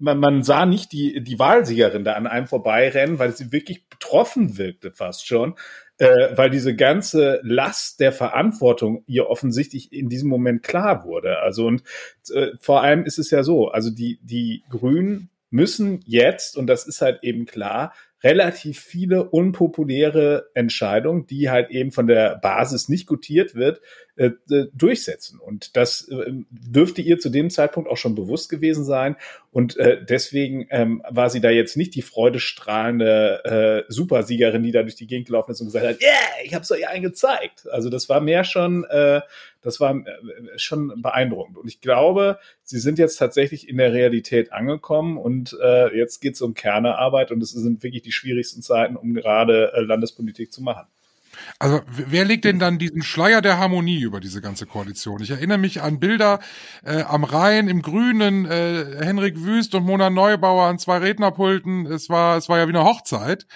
man, 0.00 0.18
man 0.18 0.42
sah 0.42 0.64
nicht 0.64 0.92
die, 0.92 1.22
die 1.22 1.38
Wahlsiegerin 1.38 2.04
da 2.04 2.14
an 2.14 2.26
einem 2.26 2.46
vorbeirennen, 2.46 3.18
weil 3.18 3.36
sie 3.36 3.52
wirklich 3.52 3.88
betroffen 3.88 4.56
wirkte 4.58 4.92
fast 4.92 5.26
schon, 5.26 5.56
äh, 5.98 6.36
weil 6.36 6.48
diese 6.48 6.76
ganze 6.76 7.40
Last 7.42 7.98
der 7.98 8.12
Verantwortung 8.12 9.02
ihr 9.06 9.28
offensichtlich 9.28 9.92
in 9.92 10.08
diesem 10.08 10.28
Moment 10.28 10.62
klar 10.62 11.04
wurde. 11.04 11.40
Also 11.40 11.66
und 11.66 11.82
äh, 12.32 12.52
vor 12.60 12.82
allem 12.82 13.04
ist 13.04 13.18
es 13.18 13.30
ja 13.32 13.42
so, 13.42 13.68
also 13.68 13.90
die, 13.90 14.20
die 14.22 14.62
Grünen 14.70 15.30
müssen 15.50 16.00
jetzt, 16.04 16.56
und 16.56 16.66
das 16.66 16.86
ist 16.86 17.00
halt 17.00 17.20
eben 17.22 17.46
klar, 17.46 17.94
relativ 18.22 18.80
viele 18.80 19.30
unpopuläre 19.30 20.50
Entscheidungen, 20.54 21.26
die 21.26 21.50
halt 21.50 21.70
eben 21.70 21.92
von 21.92 22.06
der 22.06 22.36
Basis 22.36 22.88
nicht 22.88 23.06
gutiert 23.06 23.54
wird, 23.54 23.80
äh, 24.18 24.32
durchsetzen. 24.74 25.38
Und 25.38 25.76
das 25.76 26.08
äh, 26.08 26.32
dürfte 26.50 27.02
ihr 27.02 27.18
zu 27.18 27.30
dem 27.30 27.50
Zeitpunkt 27.50 27.88
auch 27.88 27.96
schon 27.96 28.14
bewusst 28.14 28.48
gewesen 28.48 28.84
sein. 28.84 29.16
Und 29.52 29.76
äh, 29.76 30.04
deswegen 30.04 30.66
ähm, 30.70 31.02
war 31.08 31.30
sie 31.30 31.40
da 31.40 31.50
jetzt 31.50 31.76
nicht 31.76 31.94
die 31.94 32.02
freudestrahlende 32.02 33.84
äh, 33.88 33.92
Supersiegerin, 33.92 34.62
die 34.62 34.72
da 34.72 34.82
durch 34.82 34.96
die 34.96 35.06
Gegend 35.06 35.26
gelaufen 35.26 35.52
ist 35.52 35.60
und 35.60 35.68
gesagt 35.68 35.86
hat, 35.86 36.00
yeah, 36.02 36.44
ich 36.44 36.54
hab's 36.54 36.70
euch 36.70 36.88
allen 36.88 37.02
gezeigt. 37.02 37.68
Also 37.70 37.90
das 37.90 38.08
war 38.08 38.20
mehr 38.20 38.44
schon, 38.44 38.84
äh, 38.84 39.20
das 39.62 39.80
war 39.80 39.94
äh, 39.94 40.02
schon 40.56 41.00
beeindruckend. 41.00 41.56
Und 41.56 41.68
ich 41.68 41.80
glaube, 41.80 42.38
sie 42.64 42.78
sind 42.78 42.98
jetzt 42.98 43.16
tatsächlich 43.16 43.68
in 43.68 43.78
der 43.78 43.92
Realität 43.92 44.52
angekommen 44.52 45.16
und 45.16 45.56
äh, 45.62 45.96
jetzt 45.96 46.20
geht's 46.20 46.42
um 46.42 46.54
Kernearbeit 46.54 47.30
und 47.30 47.42
es 47.42 47.50
sind 47.50 47.82
wirklich 47.82 48.02
die 48.02 48.12
schwierigsten 48.12 48.62
Zeiten, 48.62 48.96
um 48.96 49.14
gerade 49.14 49.72
äh, 49.74 49.80
Landespolitik 49.80 50.52
zu 50.52 50.62
machen. 50.62 50.86
Also 51.58 51.80
wer 51.86 52.24
legt 52.24 52.44
denn 52.44 52.58
dann 52.58 52.78
diesen 52.78 53.02
Schleier 53.02 53.40
der 53.40 53.58
Harmonie 53.58 54.00
über 54.00 54.20
diese 54.20 54.40
ganze 54.40 54.66
Koalition? 54.66 55.22
Ich 55.22 55.30
erinnere 55.30 55.58
mich 55.58 55.82
an 55.82 56.00
Bilder 56.00 56.40
äh, 56.84 57.02
am 57.02 57.24
Rhein 57.24 57.68
im 57.68 57.82
Grünen, 57.82 58.46
äh, 58.46 59.04
Henrik 59.04 59.42
Wüst 59.42 59.74
und 59.74 59.84
Mona 59.84 60.10
Neubauer 60.10 60.66
an 60.66 60.78
zwei 60.78 60.98
Rednerpulten. 60.98 61.86
Es 61.86 62.08
war, 62.08 62.36
es 62.36 62.48
war 62.48 62.58
ja 62.58 62.66
wie 62.66 62.72
eine 62.72 62.84
Hochzeit. 62.84 63.46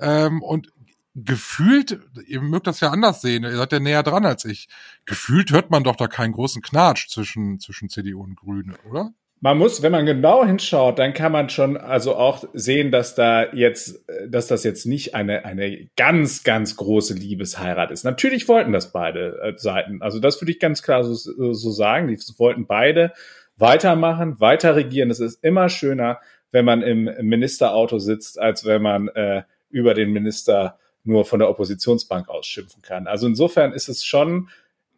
Ähm, 0.00 0.42
und 0.42 0.68
gefühlt, 1.14 2.00
ihr 2.26 2.40
mögt 2.40 2.66
das 2.66 2.80
ja 2.80 2.90
anders 2.90 3.20
sehen, 3.20 3.42
ihr 3.42 3.56
seid 3.56 3.72
ja 3.72 3.80
näher 3.80 4.02
dran 4.02 4.24
als 4.24 4.44
ich. 4.44 4.68
Gefühlt 5.06 5.50
hört 5.50 5.70
man 5.70 5.84
doch 5.84 5.96
da 5.96 6.06
keinen 6.06 6.32
großen 6.32 6.62
Knatsch 6.62 7.08
zwischen, 7.08 7.58
zwischen 7.58 7.88
CDU 7.88 8.22
und 8.22 8.36
Grüne, 8.36 8.76
oder? 8.88 9.12
Man 9.42 9.56
muss, 9.56 9.80
wenn 9.80 9.92
man 9.92 10.04
genau 10.04 10.44
hinschaut, 10.44 10.98
dann 10.98 11.14
kann 11.14 11.32
man 11.32 11.48
schon 11.48 11.78
also 11.78 12.14
auch 12.14 12.44
sehen, 12.52 12.90
dass 12.90 13.14
da 13.14 13.50
jetzt, 13.54 14.04
dass 14.28 14.48
das 14.48 14.64
jetzt 14.64 14.84
nicht 14.84 15.14
eine, 15.14 15.46
eine 15.46 15.88
ganz, 15.96 16.44
ganz 16.44 16.76
große 16.76 17.14
Liebesheirat 17.14 17.90
ist. 17.90 18.04
Natürlich 18.04 18.48
wollten 18.48 18.72
das 18.72 18.92
beide 18.92 19.40
äh, 19.42 19.52
Seiten. 19.56 20.02
Also 20.02 20.20
das 20.20 20.42
würde 20.42 20.52
ich 20.52 20.60
ganz 20.60 20.82
klar 20.82 21.04
so, 21.04 21.14
so 21.14 21.70
sagen. 21.70 22.08
Die 22.08 22.18
wollten 22.36 22.66
beide 22.66 23.12
weitermachen, 23.56 24.40
weiter 24.40 24.76
regieren. 24.76 25.10
Es 25.10 25.20
ist 25.20 25.42
immer 25.42 25.70
schöner, 25.70 26.20
wenn 26.52 26.66
man 26.66 26.82
im 26.82 27.04
Ministerauto 27.22 27.98
sitzt, 27.98 28.38
als 28.38 28.66
wenn 28.66 28.82
man 28.82 29.08
äh, 29.08 29.44
über 29.70 29.94
den 29.94 30.12
Minister 30.12 30.78
nur 31.02 31.24
von 31.24 31.38
der 31.38 31.48
Oppositionsbank 31.48 32.28
ausschimpfen 32.28 32.82
kann. 32.82 33.06
Also 33.06 33.26
insofern 33.26 33.72
ist 33.72 33.88
es 33.88 34.04
schon 34.04 34.50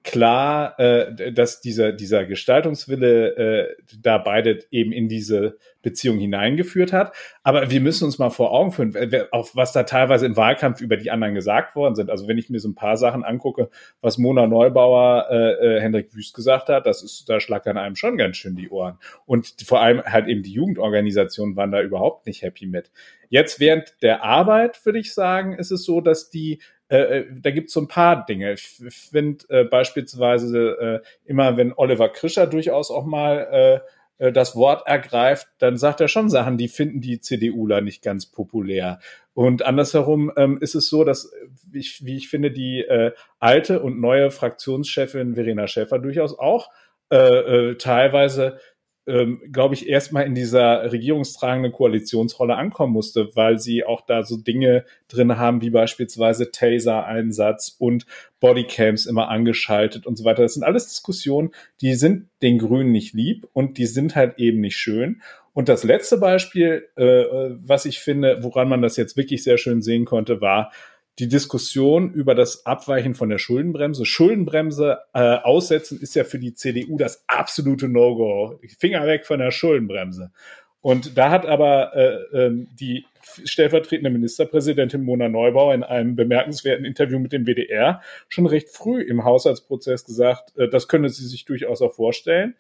klar, 0.05 0.79
äh, 0.79 1.33
dass 1.33 1.61
dieser, 1.61 1.93
dieser 1.93 2.25
Gestaltungswille 2.27 3.37
äh, 3.37 3.77
da 4.01 4.19
beide 4.19 4.61
eben 4.71 4.93
in 4.93 5.09
diese 5.09 5.59
Beziehung 5.83 6.19
hineingeführt 6.19 6.93
hat. 6.93 7.15
Aber 7.43 7.71
wir 7.71 7.81
müssen 7.81 8.05
uns 8.05 8.19
mal 8.19 8.31
vor 8.31 8.53
Augen 8.53 8.71
führen, 8.71 8.95
auf 9.33 9.57
was 9.57 9.73
da 9.73 9.83
teilweise 9.83 10.27
im 10.27 10.37
Wahlkampf 10.37 10.81
über 10.81 10.97
die 10.97 11.11
anderen 11.11 11.35
gesagt 11.35 11.75
worden 11.75 11.95
sind. 11.97 12.09
Also 12.09 12.29
wenn 12.29 12.39
ich 12.39 12.51
mir 12.51 12.61
so 12.61 12.69
ein 12.69 12.75
paar 12.75 12.97
Sachen 12.97 13.25
angucke, 13.25 13.69
was 14.01 14.19
Mona 14.19 14.47
Neubauer 14.47 15.27
äh, 15.31 15.77
äh, 15.77 15.81
Hendrik 15.81 16.15
Wüst 16.15 16.35
gesagt 16.35 16.69
hat, 16.69 16.87
das 16.87 17.03
ist, 17.03 17.29
da 17.29 17.41
schlagt 17.41 17.67
dann 17.67 17.79
einem 17.79 17.97
schon 17.97 18.17
ganz 18.17 18.37
schön 18.37 18.55
die 18.55 18.71
Ohren. 18.71 18.99
Und 19.27 19.55
vor 19.65 19.81
allem 19.81 20.03
halt 20.03 20.29
eben 20.29 20.43
die 20.43 20.53
Jugendorganisationen 20.53 21.57
waren 21.57 21.73
da 21.73 21.83
überhaupt 21.83 22.27
nicht 22.27 22.43
happy 22.43 22.67
mit. 22.67 22.93
Jetzt 23.29 23.59
während 23.59 23.95
der 24.03 24.23
Arbeit, 24.23 24.85
würde 24.85 25.01
ich 25.01 25.13
sagen, 25.13 25.55
ist 25.55 25.73
es 25.73 25.85
so, 25.85 26.01
dass 26.01 26.31
die 26.31 26.61
äh, 26.93 27.21
äh, 27.21 27.27
da 27.41 27.51
gibt 27.51 27.69
es 27.69 27.73
so 27.73 27.81
ein 27.81 27.89
paar 27.89 28.27
Dinge. 28.27 28.53
Ich 28.53 28.61
finde 28.91 29.45
äh, 29.49 29.65
beispielsweise 29.65 31.03
äh, 31.03 31.09
immer, 31.25 31.57
wenn 31.57 31.73
Oliver 31.73 32.11
Krischer 32.11 32.47
durchaus 32.47 32.91
auch 32.91 33.07
mal 33.07 33.83
äh, 34.19 34.23
äh, 34.23 34.33
das 34.33 34.55
Wort 34.57 34.87
ergreift, 34.87 35.49
dann 35.59 35.77
sagt 35.77 36.01
er 36.01 36.09
schon 36.09 36.31
Sachen, 36.31 36.57
die 36.57 36.69
finden 36.69 37.01
die 37.01 37.21
CDUler 37.21 37.81
nicht 37.81 38.03
ganz 38.03 38.27
populär. 38.27 39.01
Und 39.35 39.65
andersherum 39.65 40.31
ähm, 40.37 40.59
ist 40.61 40.75
es 40.75 40.89
so, 40.89 41.05
dass 41.05 41.33
ich, 41.73 42.05
wie 42.05 42.17
ich 42.17 42.29
finde, 42.29 42.51
die 42.51 42.81
äh, 42.81 43.13
alte 43.39 43.81
und 43.81 44.01
neue 44.01 44.31
Fraktionschefin 44.31 45.35
Verena 45.35 45.67
Schäfer 45.67 45.99
durchaus 45.99 46.39
auch 46.39 46.71
äh, 47.11 47.17
äh, 47.17 47.75
teilweise 47.77 48.59
ähm, 49.07 49.41
glaube 49.51 49.75
ich, 49.75 49.89
erstmal 49.89 50.27
in 50.27 50.35
dieser 50.35 50.93
regierungstragenden 50.93 51.73
Koalitionsrolle 51.73 52.55
ankommen 52.55 52.93
musste, 52.93 53.31
weil 53.35 53.59
sie 53.59 53.85
auch 53.85 54.01
da 54.03 54.23
so 54.23 54.37
Dinge 54.37 54.85
drin 55.09 55.39
haben, 55.39 55.61
wie 55.61 55.71
beispielsweise 55.71 56.51
Taser-Einsatz 56.53 57.75
und 57.79 58.07
Bodycams 58.41 59.07
immer 59.07 59.29
angeschaltet 59.29 60.07
und 60.07 60.17
so 60.17 60.25
weiter. 60.25 60.43
Das 60.43 60.55
sind 60.55 60.63
alles 60.63 60.89
Diskussionen, 60.89 61.51
die 61.81 61.95
sind 61.95 62.29
den 62.43 62.59
Grünen 62.59 62.93
nicht 62.93 63.15
lieb 63.15 63.49
und 63.53 63.79
die 63.79 63.87
sind 63.87 64.15
halt 64.15 64.39
eben 64.39 64.61
nicht 64.61 64.77
schön. 64.77 65.21
Und 65.53 65.69
das 65.69 65.85
letzte 65.85 66.17
Beispiel, 66.17 66.89
äh, 66.97 67.25
was 67.63 67.85
ich 67.85 67.99
finde, 67.99 68.39
woran 68.43 68.69
man 68.69 68.83
das 68.83 68.97
jetzt 68.97 69.17
wirklich 69.17 69.43
sehr 69.43 69.59
schön 69.59 69.83
sehen 69.83 70.05
konnte, 70.05 70.41
war, 70.41 70.73
die 71.19 71.29
Diskussion 71.29 72.13
über 72.13 72.35
das 72.35 72.65
Abweichen 72.65 73.15
von 73.15 73.29
der 73.29 73.39
Schuldenbremse. 73.39 74.07
Schuldenbremse 74.07 74.99
äh, 75.13 75.21
aussetzen 75.21 76.01
ist 76.01 76.15
ja 76.15 76.25
für 76.25 76.39
die 76.39 76.55
CDU 76.55 76.97
das 76.97 77.25
absolute 77.27 77.89
No-Go. 77.89 78.59
Finger 78.79 79.07
weg 79.07 79.27
von 79.27 79.39
der 79.39 79.51
Schuldenbremse. 79.51 80.33
Und 80.81 81.17
da 81.17 81.31
hat 81.31 81.47
aber 81.47 81.95
äh, 81.95 82.37
äh, 82.37 82.67
die 82.73 83.05
stellvertretende 83.45 84.11
Ministerpräsidentin 84.11 85.05
Mona 85.05 85.29
Neubauer 85.29 85.75
in 85.75 85.85
einem 85.85 86.17
bemerkenswerten 86.17 86.85
Interview 86.85 87.21
mit 87.21 87.33
dem 87.33 87.47
WDR 87.47 88.03
schon 88.29 88.47
recht 88.47 88.69
früh 88.69 89.01
im 89.01 89.25
Haushaltsprozess 89.25 90.05
gesagt, 90.05 90.57
äh, 90.57 90.69
das 90.69 90.89
könne 90.89 91.09
sie 91.09 91.27
sich 91.27 91.45
durchaus 91.45 91.83
auch 91.83 91.95
vorstellen. 91.95 92.57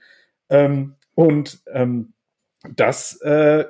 Ähm, 0.51 0.95
und 1.15 1.61
ähm, 1.73 2.13
das 2.69 3.21
äh, 3.25 3.65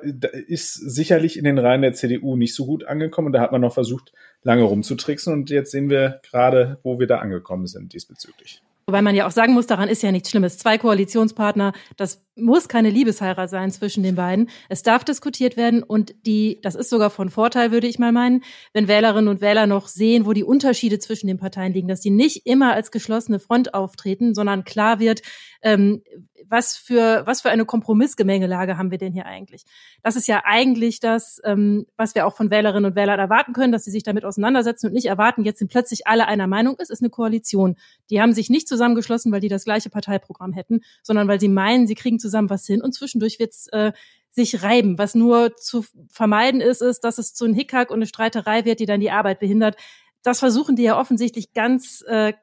ist 0.47 0.73
sicherlich 0.73 1.37
in 1.37 1.45
den 1.45 1.57
Reihen 1.57 1.81
der 1.81 1.93
CDU 1.93 2.35
nicht 2.35 2.53
so 2.53 2.65
gut 2.65 2.85
angekommen. 2.85 3.27
Und 3.27 3.33
da 3.33 3.41
hat 3.41 3.51
man 3.51 3.61
noch 3.61 3.73
versucht, 3.73 4.13
lange 4.43 4.63
rumzutricksen. 4.63 5.33
Und 5.33 5.49
jetzt 5.49 5.71
sehen 5.71 5.89
wir 5.89 6.21
gerade, 6.29 6.77
wo 6.83 6.99
wir 6.99 7.07
da 7.07 7.19
angekommen 7.19 7.67
sind 7.67 7.93
diesbezüglich. 7.93 8.61
Wobei 8.85 9.01
man 9.01 9.15
ja 9.15 9.25
auch 9.25 9.31
sagen 9.31 9.53
muss, 9.53 9.65
daran 9.65 9.87
ist 9.87 10.03
ja 10.03 10.11
nichts 10.11 10.29
Schlimmes. 10.29 10.57
Zwei 10.57 10.77
Koalitionspartner, 10.77 11.71
das 11.95 12.25
muss 12.35 12.67
keine 12.67 12.89
Liebesheirat 12.89 13.49
sein 13.49 13.71
zwischen 13.71 14.03
den 14.03 14.15
beiden. 14.15 14.49
Es 14.67 14.83
darf 14.83 15.05
diskutiert 15.05 15.55
werden 15.55 15.83
und 15.83 16.13
die, 16.25 16.59
das 16.63 16.75
ist 16.75 16.89
sogar 16.89 17.09
von 17.09 17.29
Vorteil, 17.29 17.71
würde 17.71 17.87
ich 17.87 17.97
mal 17.97 18.11
meinen, 18.11 18.43
wenn 18.73 18.89
Wählerinnen 18.89 19.29
und 19.29 19.39
Wähler 19.39 19.67
noch 19.67 19.87
sehen, 19.87 20.25
wo 20.25 20.33
die 20.33 20.43
Unterschiede 20.43 20.99
zwischen 20.99 21.27
den 21.27 21.37
Parteien 21.37 21.71
liegen, 21.71 21.87
dass 21.87 22.01
die 22.01 22.09
nicht 22.09 22.45
immer 22.45 22.73
als 22.73 22.91
geschlossene 22.91 23.39
Front 23.39 23.73
auftreten, 23.73 24.35
sondern 24.35 24.65
klar 24.65 24.99
wird, 24.99 25.21
ähm, 25.63 26.03
was 26.47 26.75
für, 26.75 27.23
was 27.25 27.41
für 27.41 27.49
eine 27.49 27.65
Kompromissgemengelage 27.65 28.77
haben 28.77 28.91
wir 28.91 28.97
denn 28.97 29.13
hier 29.13 29.25
eigentlich? 29.25 29.63
Das 30.03 30.15
ist 30.15 30.27
ja 30.27 30.43
eigentlich 30.45 30.99
das, 30.99 31.41
ähm, 31.43 31.87
was 31.97 32.15
wir 32.15 32.27
auch 32.27 32.35
von 32.35 32.51
Wählerinnen 32.51 32.91
und 32.91 32.95
Wählern 32.95 33.19
erwarten 33.19 33.53
können, 33.53 33.71
dass 33.71 33.85
sie 33.85 33.91
sich 33.91 34.03
damit 34.03 34.25
auseinandersetzen 34.25 34.87
und 34.87 34.93
nicht 34.93 35.07
erwarten, 35.07 35.43
jetzt 35.43 35.59
sind 35.59 35.71
plötzlich 35.71 36.05
alle 36.05 36.27
einer 36.27 36.47
Meinung. 36.47 36.75
Es 36.77 36.89
ist 36.89 37.01
eine 37.01 37.09
Koalition. 37.09 37.75
Die 38.09 38.21
haben 38.21 38.33
sich 38.33 38.49
nicht 38.49 38.67
zusammengeschlossen, 38.67 39.31
weil 39.31 39.39
die 39.39 39.49
das 39.49 39.63
gleiche 39.63 39.89
Parteiprogramm 39.89 40.53
hätten, 40.53 40.81
sondern 41.01 41.27
weil 41.27 41.39
sie 41.39 41.49
meinen, 41.49 41.87
sie 41.87 41.95
kriegen 41.95 42.19
zusammen 42.19 42.49
was 42.49 42.65
hin 42.65 42.81
und 42.81 42.93
zwischendurch 42.93 43.39
wird's 43.39 43.67
äh, 43.67 43.93
sich 44.31 44.63
reiben. 44.63 44.97
Was 44.97 45.15
nur 45.15 45.55
zu 45.55 45.85
vermeiden 46.09 46.59
ist, 46.59 46.81
ist, 46.81 47.01
dass 47.01 47.19
es 47.19 47.33
zu 47.33 47.45
einem 47.45 47.53
Hickhack 47.53 47.89
und 47.89 47.97
eine 47.97 48.07
Streiterei 48.07 48.65
wird, 48.65 48.79
die 48.79 48.85
dann 48.85 48.99
die 48.99 49.11
Arbeit 49.11 49.39
behindert. 49.39 49.75
Das 50.23 50.39
versuchen 50.39 50.75
die 50.75 50.83
ja 50.83 50.99
offensichtlich 50.99 51.53
ganz 51.53 52.03
äh, 52.07 52.33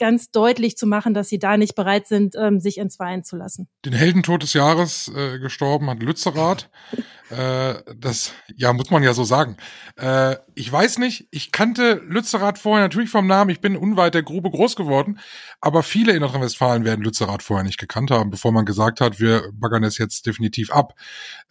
ganz 0.00 0.30
deutlich 0.30 0.76
zu 0.76 0.86
machen, 0.86 1.14
dass 1.14 1.28
sie 1.28 1.38
da 1.38 1.56
nicht 1.56 1.76
bereit 1.76 2.08
sind, 2.08 2.34
ähm, 2.36 2.58
sich 2.58 2.78
entzweien 2.78 3.22
zu 3.22 3.36
lassen. 3.36 3.68
Den 3.84 3.92
Heldentod 3.92 4.42
des 4.42 4.54
Jahres 4.54 5.12
äh, 5.14 5.38
gestorben 5.38 5.88
hat 5.90 6.02
Lützerath. 6.02 6.70
äh, 7.30 7.74
das, 7.96 8.32
ja, 8.56 8.72
muss 8.72 8.90
man 8.90 9.02
ja 9.02 9.12
so 9.12 9.24
sagen. 9.24 9.56
Äh, 9.96 10.36
ich 10.54 10.72
weiß 10.72 10.98
nicht, 10.98 11.28
ich 11.30 11.52
kannte 11.52 12.02
Lützerath 12.04 12.58
vorher 12.58 12.84
natürlich 12.84 13.10
vom 13.10 13.26
Namen, 13.26 13.50
ich 13.50 13.60
bin 13.60 13.76
unweit 13.76 14.14
der 14.14 14.22
Grube 14.22 14.50
groß 14.50 14.74
geworden, 14.74 15.20
aber 15.60 15.82
viele 15.82 16.12
in 16.12 16.20
Nordrhein-Westfalen 16.20 16.84
werden 16.84 17.04
Lützerath 17.04 17.42
vorher 17.42 17.64
nicht 17.64 17.78
gekannt 17.78 18.10
haben, 18.10 18.30
bevor 18.30 18.52
man 18.52 18.64
gesagt 18.64 19.00
hat, 19.00 19.20
wir 19.20 19.52
baggern 19.52 19.84
es 19.84 19.98
jetzt 19.98 20.26
definitiv 20.26 20.72
ab. 20.72 20.94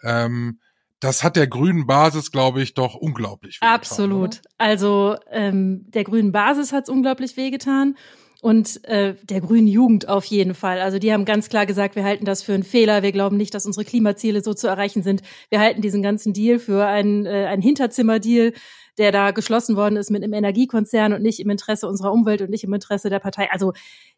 Ähm, 0.03 0.59
das 0.99 1.23
hat 1.23 1.35
der 1.35 1.47
grünen 1.47 1.87
Basis, 1.87 2.31
glaube 2.31 2.61
ich, 2.61 2.73
doch 2.73 2.95
unglaublich 2.95 3.61
wehgetan. 3.61 3.75
Absolut. 3.75 4.35
Oder? 4.35 4.41
Also 4.57 5.15
ähm, 5.29 5.89
der 5.91 6.03
grünen 6.03 6.31
Basis 6.31 6.73
hat 6.73 6.83
es 6.83 6.89
unglaublich 6.89 7.37
wehgetan 7.37 7.95
und 8.41 8.83
äh, 8.85 9.15
der 9.23 9.41
grünen 9.41 9.67
Jugend 9.67 10.07
auf 10.07 10.25
jeden 10.25 10.53
Fall. 10.53 10.79
Also 10.79 10.97
die 10.97 11.11
haben 11.11 11.25
ganz 11.25 11.49
klar 11.49 11.65
gesagt, 11.65 11.95
wir 11.95 12.05
halten 12.05 12.25
das 12.25 12.41
für 12.41 12.53
einen 12.53 12.63
Fehler. 12.63 13.03
Wir 13.03 13.11
glauben 13.11 13.35
nicht, 13.35 13.53
dass 13.53 13.65
unsere 13.65 13.83
Klimaziele 13.83 14.41
so 14.41 14.53
zu 14.53 14.67
erreichen 14.67 15.03
sind. 15.03 15.21
Wir 15.49 15.59
halten 15.59 15.81
diesen 15.81 16.01
ganzen 16.01 16.31
Deal 16.33 16.59
für 16.59 16.85
einen, 16.85 17.25
äh, 17.25 17.47
einen 17.47 17.61
Hinterzimmerdeal, 17.61 18.53
der 18.97 19.11
da 19.11 19.31
geschlossen 19.31 19.75
worden 19.75 19.97
ist 19.97 20.09
mit 20.09 20.23
einem 20.23 20.33
Energiekonzern 20.33 21.13
und 21.13 21.21
nicht 21.21 21.39
im 21.39 21.49
Interesse 21.49 21.87
unserer 21.87 22.13
Umwelt 22.13 22.41
und 22.41 22.49
nicht 22.49 22.63
im 22.63 22.73
Interesse 22.73 23.09
der 23.09 23.19
Partei. 23.19 23.49
Also 23.51 23.73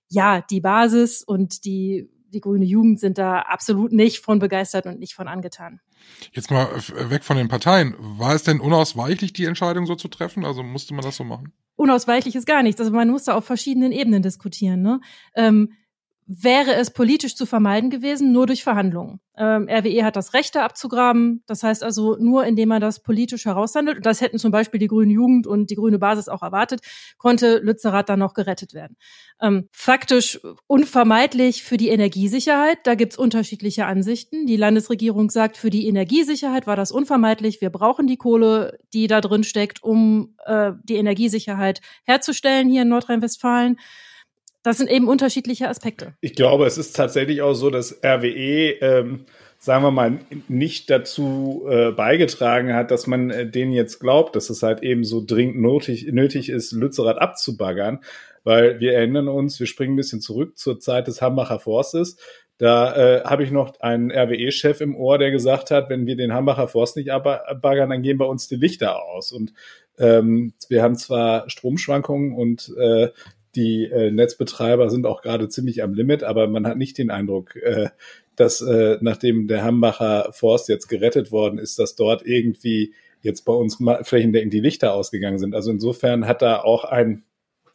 ja, 0.07 0.41
die 0.41 0.61
Basis 0.61 1.23
und 1.23 1.65
die 1.65 2.09
die 2.33 2.41
grüne 2.41 2.65
Jugend 2.65 2.99
sind 2.99 3.17
da 3.17 3.39
absolut 3.39 3.91
nicht 3.91 4.19
von 4.19 4.39
begeistert 4.39 4.85
und 4.85 4.99
nicht 4.99 5.13
von 5.13 5.27
angetan. 5.27 5.79
Jetzt 6.31 6.51
mal 6.51 6.67
weg 7.09 7.23
von 7.23 7.37
den 7.37 7.47
Parteien. 7.47 7.95
War 7.99 8.33
es 8.33 8.43
denn 8.43 8.59
unausweichlich, 8.59 9.33
die 9.33 9.45
Entscheidung 9.45 9.85
so 9.85 9.95
zu 9.95 10.07
treffen? 10.07 10.45
Also 10.45 10.63
musste 10.63 10.93
man 10.93 11.03
das 11.03 11.17
so 11.17 11.23
machen? 11.23 11.53
Unausweichlich 11.75 12.35
ist 12.35 12.47
gar 12.47 12.63
nichts. 12.63 12.79
Also 12.79 12.91
man 12.91 13.09
musste 13.09 13.35
auf 13.35 13.45
verschiedenen 13.45 13.91
Ebenen 13.91 14.21
diskutieren. 14.21 14.81
Ne? 14.81 15.01
Ähm, 15.35 15.73
wäre 16.27 16.75
es 16.75 16.91
politisch 16.91 17.35
zu 17.35 17.45
vermeiden 17.45 17.89
gewesen, 17.89 18.31
nur 18.31 18.47
durch 18.47 18.63
Verhandlungen. 18.63 19.19
Ähm, 19.37 19.67
RWE 19.69 20.03
hat 20.05 20.15
das 20.15 20.33
Recht, 20.33 20.55
da 20.55 20.63
abzugraben. 20.63 21.43
Das 21.47 21.63
heißt 21.63 21.83
also, 21.83 22.15
nur 22.17 22.45
indem 22.45 22.69
man 22.69 22.79
das 22.79 23.01
politisch 23.01 23.45
heraushandelt, 23.45 23.97
und 23.97 24.05
das 24.05 24.21
hätten 24.21 24.37
zum 24.37 24.51
Beispiel 24.51 24.79
die 24.79 24.87
grüne 24.87 25.11
Jugend 25.11 25.47
und 25.47 25.69
die 25.69 25.75
grüne 25.75 25.99
Basis 25.99 26.29
auch 26.29 26.43
erwartet, 26.43 26.81
konnte 27.17 27.57
Lützerath 27.57 28.09
dann 28.09 28.19
noch 28.19 28.33
gerettet 28.33 28.73
werden. 28.73 28.97
Ähm, 29.41 29.67
faktisch 29.71 30.39
unvermeidlich 30.67 31.63
für 31.63 31.77
die 31.77 31.89
Energiesicherheit, 31.89 32.79
da 32.83 32.95
gibt's 32.95 33.17
unterschiedliche 33.17 33.85
Ansichten. 33.85 34.45
Die 34.45 34.57
Landesregierung 34.57 35.29
sagt, 35.31 35.57
für 35.57 35.69
die 35.69 35.87
Energiesicherheit 35.87 36.67
war 36.67 36.75
das 36.75 36.91
unvermeidlich. 36.91 37.61
Wir 37.61 37.71
brauchen 37.71 38.07
die 38.07 38.17
Kohle, 38.17 38.77
die 38.93 39.07
da 39.07 39.21
drin 39.21 39.43
steckt, 39.43 39.81
um 39.81 40.35
äh, 40.45 40.71
die 40.83 40.95
Energiesicherheit 40.95 41.81
herzustellen 42.03 42.69
hier 42.69 42.83
in 42.83 42.89
Nordrhein-Westfalen 42.89 43.77
das 44.63 44.77
sind 44.77 44.89
eben 44.89 45.07
unterschiedliche 45.07 45.67
Aspekte. 45.67 46.13
Ich 46.21 46.35
glaube, 46.35 46.65
es 46.65 46.77
ist 46.77 46.95
tatsächlich 46.95 47.41
auch 47.41 47.53
so, 47.53 47.69
dass 47.69 48.03
RWE, 48.03 48.77
ähm, 48.81 49.25
sagen 49.57 49.83
wir 49.83 49.91
mal, 49.91 50.19
nicht 50.47 50.89
dazu 50.89 51.65
äh, 51.69 51.91
beigetragen 51.91 52.73
hat, 52.73 52.91
dass 52.91 53.07
man 53.07 53.29
äh, 53.31 53.49
denen 53.49 53.71
jetzt 53.71 53.99
glaubt, 53.99 54.35
dass 54.35 54.49
es 54.49 54.63
halt 54.63 54.83
eben 54.83 55.03
so 55.03 55.23
dringend 55.25 55.59
nötig, 55.59 56.07
nötig 56.11 56.49
ist, 56.49 56.71
Lützerath 56.71 57.17
abzubaggern. 57.17 57.99
Weil 58.43 58.79
wir 58.79 58.93
erinnern 58.93 59.27
uns, 59.27 59.59
wir 59.59 59.67
springen 59.67 59.93
ein 59.93 59.97
bisschen 59.97 60.21
zurück 60.21 60.57
zur 60.57 60.79
Zeit 60.79 61.07
des 61.07 61.21
Hambacher 61.21 61.59
Forstes. 61.59 62.17
Da 62.57 62.95
äh, 62.95 63.23
habe 63.23 63.43
ich 63.43 63.49
noch 63.49 63.79
einen 63.79 64.11
RWE-Chef 64.11 64.81
im 64.81 64.95
Ohr, 64.95 65.17
der 65.17 65.31
gesagt 65.31 65.71
hat, 65.71 65.89
wenn 65.89 66.05
wir 66.05 66.15
den 66.15 66.31
Hambacher 66.31 66.67
Forst 66.67 66.95
nicht 66.95 67.11
abbaggern, 67.11 67.89
dann 67.89 68.03
gehen 68.03 68.19
bei 68.19 68.25
uns 68.25 68.47
die 68.47 68.55
Lichter 68.55 69.03
aus. 69.03 69.31
Und 69.31 69.53
ähm, 69.97 70.53
wir 70.69 70.83
haben 70.83 70.95
zwar 70.95 71.49
Stromschwankungen 71.49 72.33
und 72.33 72.71
äh, 72.77 73.09
die 73.55 73.85
äh, 73.85 74.11
Netzbetreiber 74.11 74.89
sind 74.89 75.05
auch 75.05 75.21
gerade 75.21 75.49
ziemlich 75.49 75.83
am 75.83 75.93
Limit, 75.93 76.23
aber 76.23 76.47
man 76.47 76.65
hat 76.67 76.77
nicht 76.77 76.97
den 76.97 77.11
Eindruck, 77.11 77.55
äh, 77.55 77.89
dass 78.35 78.61
äh, 78.61 78.97
nachdem 79.01 79.47
der 79.47 79.63
Hambacher 79.63 80.29
Forst 80.31 80.69
jetzt 80.69 80.87
gerettet 80.87 81.31
worden 81.31 81.59
ist, 81.59 81.77
dass 81.79 81.95
dort 81.95 82.25
irgendwie 82.25 82.93
jetzt 83.21 83.45
bei 83.45 83.53
uns 83.53 83.77
flächendeckend 84.03 84.53
die 84.53 84.61
Lichter 84.61 84.93
ausgegangen 84.93 85.37
sind. 85.37 85.53
Also 85.53 85.71
insofern 85.71 86.25
hat 86.27 86.41
da 86.41 86.61
auch 86.61 86.85
ein 86.85 87.23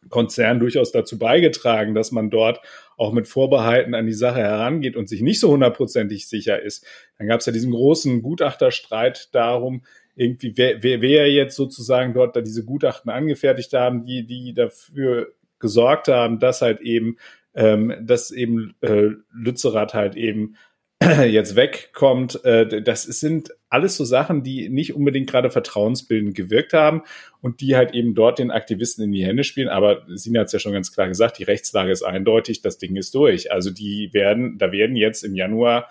Konzern 0.09 0.59
durchaus 0.59 0.91
dazu 0.91 1.17
beigetragen, 1.17 1.93
dass 1.93 2.11
man 2.11 2.29
dort 2.29 2.59
auch 2.97 3.13
mit 3.13 3.27
Vorbehalten 3.27 3.93
an 3.93 4.05
die 4.05 4.13
Sache 4.13 4.39
herangeht 4.39 4.95
und 4.95 5.09
sich 5.09 5.21
nicht 5.21 5.39
so 5.39 5.51
hundertprozentig 5.51 6.27
sicher 6.27 6.61
ist. 6.61 6.85
Dann 7.17 7.27
gab 7.27 7.39
es 7.39 7.45
ja 7.45 7.51
diesen 7.51 7.71
großen 7.71 8.21
Gutachterstreit 8.21 9.29
darum, 9.33 9.83
irgendwie, 10.15 10.57
wer, 10.57 10.81
wer, 10.81 11.01
wer 11.01 11.31
jetzt 11.31 11.55
sozusagen 11.55 12.13
dort 12.13 12.35
da 12.35 12.41
diese 12.41 12.65
Gutachten 12.65 13.11
angefertigt 13.11 13.73
haben, 13.73 14.05
die, 14.05 14.25
die 14.25 14.53
dafür 14.53 15.33
gesorgt 15.59 16.07
haben, 16.07 16.39
dass 16.39 16.61
halt 16.61 16.81
eben, 16.81 17.17
ähm, 17.53 17.93
dass 18.01 18.31
eben 18.31 18.75
äh, 18.81 19.11
Lützerath 19.33 19.93
halt 19.93 20.15
eben 20.15 20.55
jetzt 21.01 21.55
wegkommt. 21.55 22.43
Äh, 22.43 22.81
das 22.81 23.03
sind 23.03 23.51
alles 23.69 23.97
so 23.97 24.05
Sachen, 24.05 24.43
die 24.43 24.69
nicht 24.69 24.95
unbedingt 24.95 25.29
gerade 25.29 25.49
vertrauensbildend 25.49 26.35
gewirkt 26.35 26.73
haben 26.73 27.03
und 27.41 27.61
die 27.61 27.75
halt 27.75 27.93
eben 27.93 28.15
dort 28.15 28.39
den 28.39 28.51
Aktivisten 28.51 29.03
in 29.03 29.11
die 29.11 29.25
Hände 29.25 29.43
spielen. 29.43 29.69
Aber 29.69 30.03
Sina 30.07 30.39
hat 30.39 30.47
es 30.47 30.53
ja 30.53 30.59
schon 30.59 30.73
ganz 30.73 30.93
klar 30.93 31.07
gesagt, 31.07 31.37
die 31.37 31.43
Rechtslage 31.43 31.91
ist 31.91 32.03
eindeutig, 32.03 32.61
das 32.61 32.77
Ding 32.77 32.95
ist 32.95 33.13
durch. 33.13 33.51
Also 33.51 33.69
die 33.69 34.09
werden, 34.13 34.57
da 34.57 34.71
werden 34.71 34.95
jetzt 34.95 35.23
im 35.23 35.35
Januar 35.35 35.87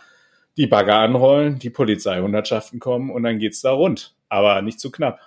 die 0.56 0.66
Bagger 0.66 0.96
anrollen, 0.96 1.58
die 1.58 1.70
Polizeihundertschaften 1.70 2.80
kommen 2.80 3.11
und 3.11 3.23
dann 3.23 3.38
geht's 3.38 3.61
da 3.61 3.73
rund. 3.73 4.14
Aber 4.28 4.62
nicht 4.62 4.80
zu 4.80 4.90
knapp. 4.90 5.20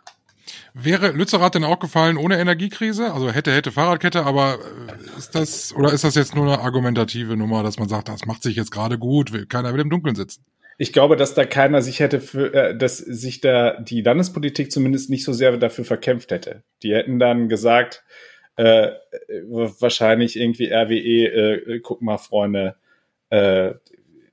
Wäre 0.74 1.12
Lützerath 1.12 1.56
denn 1.56 1.64
auch 1.64 1.80
gefallen 1.80 2.18
ohne 2.18 2.40
Energiekrise? 2.40 3.14
Also 3.14 3.32
hätte, 3.32 3.54
hätte 3.54 3.72
Fahrradkette, 3.72 4.26
aber 4.26 4.60
äh, 4.88 5.18
ist 5.18 5.36
das, 5.36 5.76
oder 5.76 5.94
ist 5.94 6.04
das 6.04 6.16
jetzt 6.16 6.36
nur 6.36 6.46
eine 6.46 6.62
argumentative 6.62 7.36
Nummer, 7.38 7.64
dass 7.64 7.80
man 7.80 7.90
sagt, 7.90 8.10
das 8.10 8.26
macht 8.26 8.44
sich 8.44 8.56
jetzt 8.56 8.72
gerade 8.72 8.98
gut, 8.98 9.34
will 9.34 9.46
keiner 9.46 9.74
will 9.74 9.82
im 9.82 9.90
Dunkeln 9.90 10.16
sitzen? 10.16 10.44
ich 10.82 10.94
glaube, 10.94 11.18
dass 11.18 11.34
da 11.34 11.44
keiner 11.44 11.82
sich 11.82 12.00
hätte 12.00 12.22
für, 12.22 12.54
äh, 12.54 12.76
dass 12.76 12.98
sich 12.98 13.42
da 13.42 13.80
die 13.82 14.02
Landespolitik 14.02 14.72
zumindest 14.72 15.10
nicht 15.10 15.26
so 15.26 15.34
sehr 15.34 15.58
dafür 15.58 15.84
verkämpft 15.84 16.32
hätte. 16.32 16.64
Die 16.84 16.96
hätten 16.96 17.20
dann 17.20 17.50
gesagt, 17.50 18.06
äh, 18.56 18.92
wahrscheinlich 19.50 20.40
irgendwie 20.40 20.72
RWE, 20.72 21.74
äh, 21.74 21.80
guck 21.82 22.02
mal, 22.02 22.18
Freunde, 22.18 22.76
äh, 23.30 23.74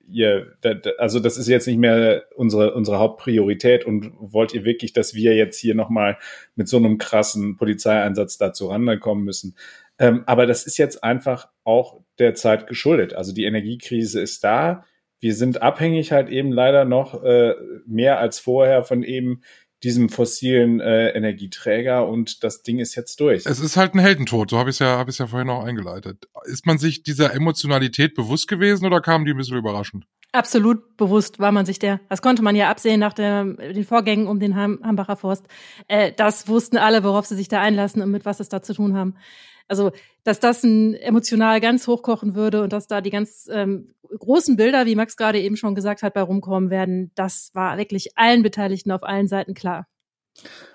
ihr, 0.09 0.57
also 0.99 1.21
das 1.21 1.37
ist 1.37 1.49
jetzt 1.49 1.67
nicht 1.67 1.79
mehr 1.79 2.25
unsere, 2.37 2.75
unsere 2.75 2.99
Hauptpriorität 2.99 3.85
und 3.85 4.13
wollt 4.19 4.55
ihr 4.55 4.65
wirklich, 4.65 4.93
dass 4.93 5.15
wir 5.15 5.35
jetzt 5.35 5.59
hier 5.59 5.75
nochmal 5.75 6.19
mit 6.55 6.69
so 6.69 6.77
einem 6.77 6.99
krassen 6.99 7.57
Polizeieinsatz 7.57 8.39
dazu 8.39 8.69
rankommen 8.69 9.25
müssen? 9.25 9.57
Ähm, 9.99 10.25
aber 10.27 10.47
das 10.47 10.67
ist 10.67 10.79
jetzt 10.79 11.03
einfach 11.03 11.49
auch 11.65 12.01
der 12.19 12.35
Zeit 12.35 12.67
geschuldet. 12.67 13.15
Also 13.15 13.33
die 13.33 13.45
Energiekrise 13.45 14.21
ist 14.21 14.45
da. 14.45 14.85
Wir 15.21 15.35
sind 15.35 15.63
abhängig 15.63 16.13
halt 16.13 16.29
eben 16.29 16.53
leider 16.53 16.85
noch 16.85 17.23
äh, 17.23 17.55
mehr 17.87 18.19
als 18.21 18.39
vorher 18.39 18.85
von 18.85 19.03
eben 19.03 19.43
diesem 19.83 20.09
fossilen 20.09 20.81
äh, 20.81 21.11
Energieträger 21.11 22.09
und 22.09 22.43
das 22.43 22.63
Ding 22.63 22.79
ist 22.79 22.95
jetzt 22.95 23.21
durch. 23.21 23.45
Es 23.47 23.61
ist 23.61 23.77
halt 23.77 23.95
ein 23.95 23.99
Heldentod, 23.99 24.51
so 24.51 24.59
habe 24.59 24.71
ich 24.71 24.77
es 24.77 24.81
ja, 24.81 24.99
hab 24.99 25.09
ich's 25.09 25.19
ja 25.19 25.27
vorhin 25.27 25.51
auch 25.51 25.65
eingeleitet. 25.65 26.29
Ist 26.45 26.67
man 26.67 26.79
sich 26.79 27.03
dieser 27.03 27.35
Emotionalität 27.35 28.15
bewusst 28.15 28.49
gewesen 28.49 28.87
oder 28.87 29.01
kam 29.01 29.25
die 29.25 29.33
ein 29.33 29.37
bisschen 29.37 29.59
überraschend? 29.59 30.07
Absolut 30.33 30.97
bewusst 30.97 31.39
war 31.39 31.53
man 31.53 31.67
sich 31.67 31.79
der. 31.79 32.01
Das 32.09 32.21
konnte 32.21 32.43
man 32.43 32.57
ja 32.57 32.71
absehen 32.71 33.01
nach 33.01 33.13
der, 33.13 33.45
den 33.45 33.85
Vorgängen 33.85 34.27
um 34.27 34.41
den 34.41 34.57
Ham, 34.57 34.81
Hambacher 34.83 35.17
Forst. 35.17 35.47
Äh, 35.89 36.13
das 36.17 36.49
wussten 36.49 36.77
alle, 36.79 37.05
worauf 37.05 37.27
sie 37.27 37.37
sich 37.37 37.49
da 37.49 37.61
einlassen 37.61 38.03
und 38.03 38.11
mit 38.11 38.25
was 38.25 38.41
es 38.41 38.49
da 38.49 38.63
zu 38.63 38.75
tun 38.75 38.97
haben. 38.97 39.15
Also, 39.69 39.93
dass 40.25 40.41
das 40.41 40.63
ein 40.63 40.95
emotional 40.95 41.61
ganz 41.61 41.87
hochkochen 41.87 42.35
würde 42.35 42.63
und 42.63 42.73
dass 42.73 42.87
da 42.87 43.01
die 43.01 43.11
ganz 43.11 43.49
ähm, 43.53 43.95
großen 44.17 44.57
Bilder, 44.57 44.87
wie 44.87 44.95
Max 44.95 45.17
gerade 45.17 45.41
eben 45.41 45.57
schon 45.57 45.75
gesagt 45.75 46.03
hat, 46.03 46.15
bei 46.15 46.23
rumkommen 46.23 46.71
werden, 46.71 47.11
das 47.15 47.51
war 47.55 47.77
wirklich 47.79 48.17
allen 48.17 48.43
Beteiligten 48.43 48.93
auf 48.93 49.03
allen 49.03 49.29
Seiten 49.29 49.55
klar. 49.55 49.87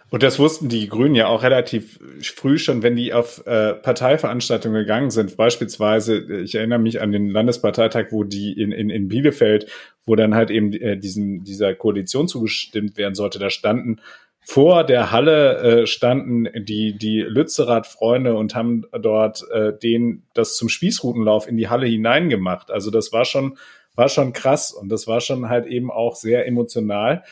Und 0.09 0.23
das 0.23 0.39
wussten 0.39 0.67
die 0.67 0.89
Grünen 0.89 1.15
ja 1.15 1.27
auch 1.27 1.41
relativ 1.41 1.97
früh 2.21 2.57
schon, 2.57 2.83
wenn 2.83 2.97
die 2.97 3.13
auf 3.13 3.45
äh, 3.47 3.75
Parteiveranstaltungen 3.75 4.81
gegangen 4.81 5.09
sind. 5.09 5.37
Beispielsweise, 5.37 6.41
ich 6.41 6.55
erinnere 6.55 6.79
mich 6.79 6.99
an 6.99 7.13
den 7.13 7.29
Landesparteitag, 7.29 8.07
wo 8.09 8.25
die 8.25 8.51
in, 8.51 8.73
in, 8.73 8.89
in 8.89 9.07
Bielefeld, 9.07 9.67
wo 10.05 10.17
dann 10.17 10.35
halt 10.35 10.51
eben 10.51 10.73
äh, 10.73 10.97
diesen, 10.97 11.45
dieser 11.45 11.75
Koalition 11.75 12.27
zugestimmt 12.27 12.97
werden 12.97 13.15
sollte, 13.15 13.39
da 13.39 13.49
standen 13.49 14.01
vor 14.43 14.83
der 14.83 15.11
Halle 15.11 15.57
äh, 15.81 15.87
standen 15.87 16.47
die, 16.65 16.97
die 16.97 17.21
Lützerath-Freunde 17.21 18.35
und 18.35 18.55
haben 18.55 18.85
dort 18.91 19.49
äh, 19.51 19.71
den, 19.77 20.23
das 20.33 20.55
zum 20.55 20.67
Spießrutenlauf 20.67 21.47
in 21.47 21.57
die 21.57 21.69
Halle 21.69 21.87
hineingemacht. 21.87 22.71
Also 22.71 22.91
das 22.91 23.13
war 23.13 23.25
schon, 23.25 23.57
war 23.95 24.09
schon 24.09 24.33
krass 24.33 24.71
und 24.71 24.89
das 24.89 25.07
war 25.07 25.21
schon 25.21 25.47
halt 25.47 25.67
eben 25.67 25.91
auch 25.91 26.15
sehr 26.15 26.47
emotional. 26.47 27.23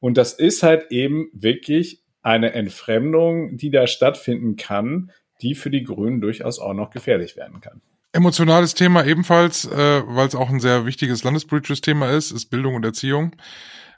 Und 0.00 0.18
das 0.18 0.32
ist 0.32 0.62
halt 0.62 0.90
eben 0.90 1.28
wirklich 1.32 2.02
eine 2.22 2.52
Entfremdung, 2.52 3.56
die 3.56 3.70
da 3.70 3.86
stattfinden 3.86 4.56
kann, 4.56 5.12
die 5.42 5.54
für 5.54 5.70
die 5.70 5.84
Grünen 5.84 6.20
durchaus 6.20 6.58
auch 6.58 6.74
noch 6.74 6.90
gefährlich 6.90 7.36
werden 7.36 7.60
kann. 7.60 7.80
Emotionales 8.12 8.74
Thema 8.74 9.04
ebenfalls, 9.04 9.66
äh, 9.66 10.02
weil 10.06 10.26
es 10.26 10.34
auch 10.34 10.50
ein 10.50 10.58
sehr 10.58 10.86
wichtiges 10.86 11.22
landespolitisches 11.22 11.82
Thema 11.82 12.10
ist, 12.10 12.32
ist 12.32 12.46
Bildung 12.46 12.74
und 12.74 12.84
Erziehung. 12.84 13.36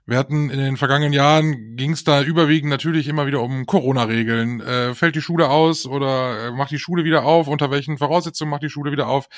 Wir 0.09 0.17
hatten 0.17 0.49
in 0.49 0.59
den 0.59 0.79
vergangenen 0.79 1.12
Jahren 1.12 1.77
ging 1.77 1.93
es 1.93 2.03
da 2.03 2.23
überwiegend 2.23 2.71
natürlich 2.71 3.09
immer 3.09 3.27
wieder 3.27 3.43
um 3.43 3.67
Corona-Regeln. 3.67 4.62
Äh, 4.62 4.95
fällt 4.95 5.17
die 5.17 5.21
Schule 5.21 5.50
aus 5.50 5.85
oder 5.85 6.47
äh, 6.47 6.50
macht 6.50 6.71
die 6.71 6.79
Schule 6.79 7.05
wieder 7.05 7.27
auf? 7.27 7.47
Unter 7.47 7.71
welchen 7.71 7.99
Voraussetzungen 7.99 8.50
macht 8.50 8.62
die 8.62 8.71
Schule 8.71 8.91
wieder 8.91 9.07
auf? 9.07 9.29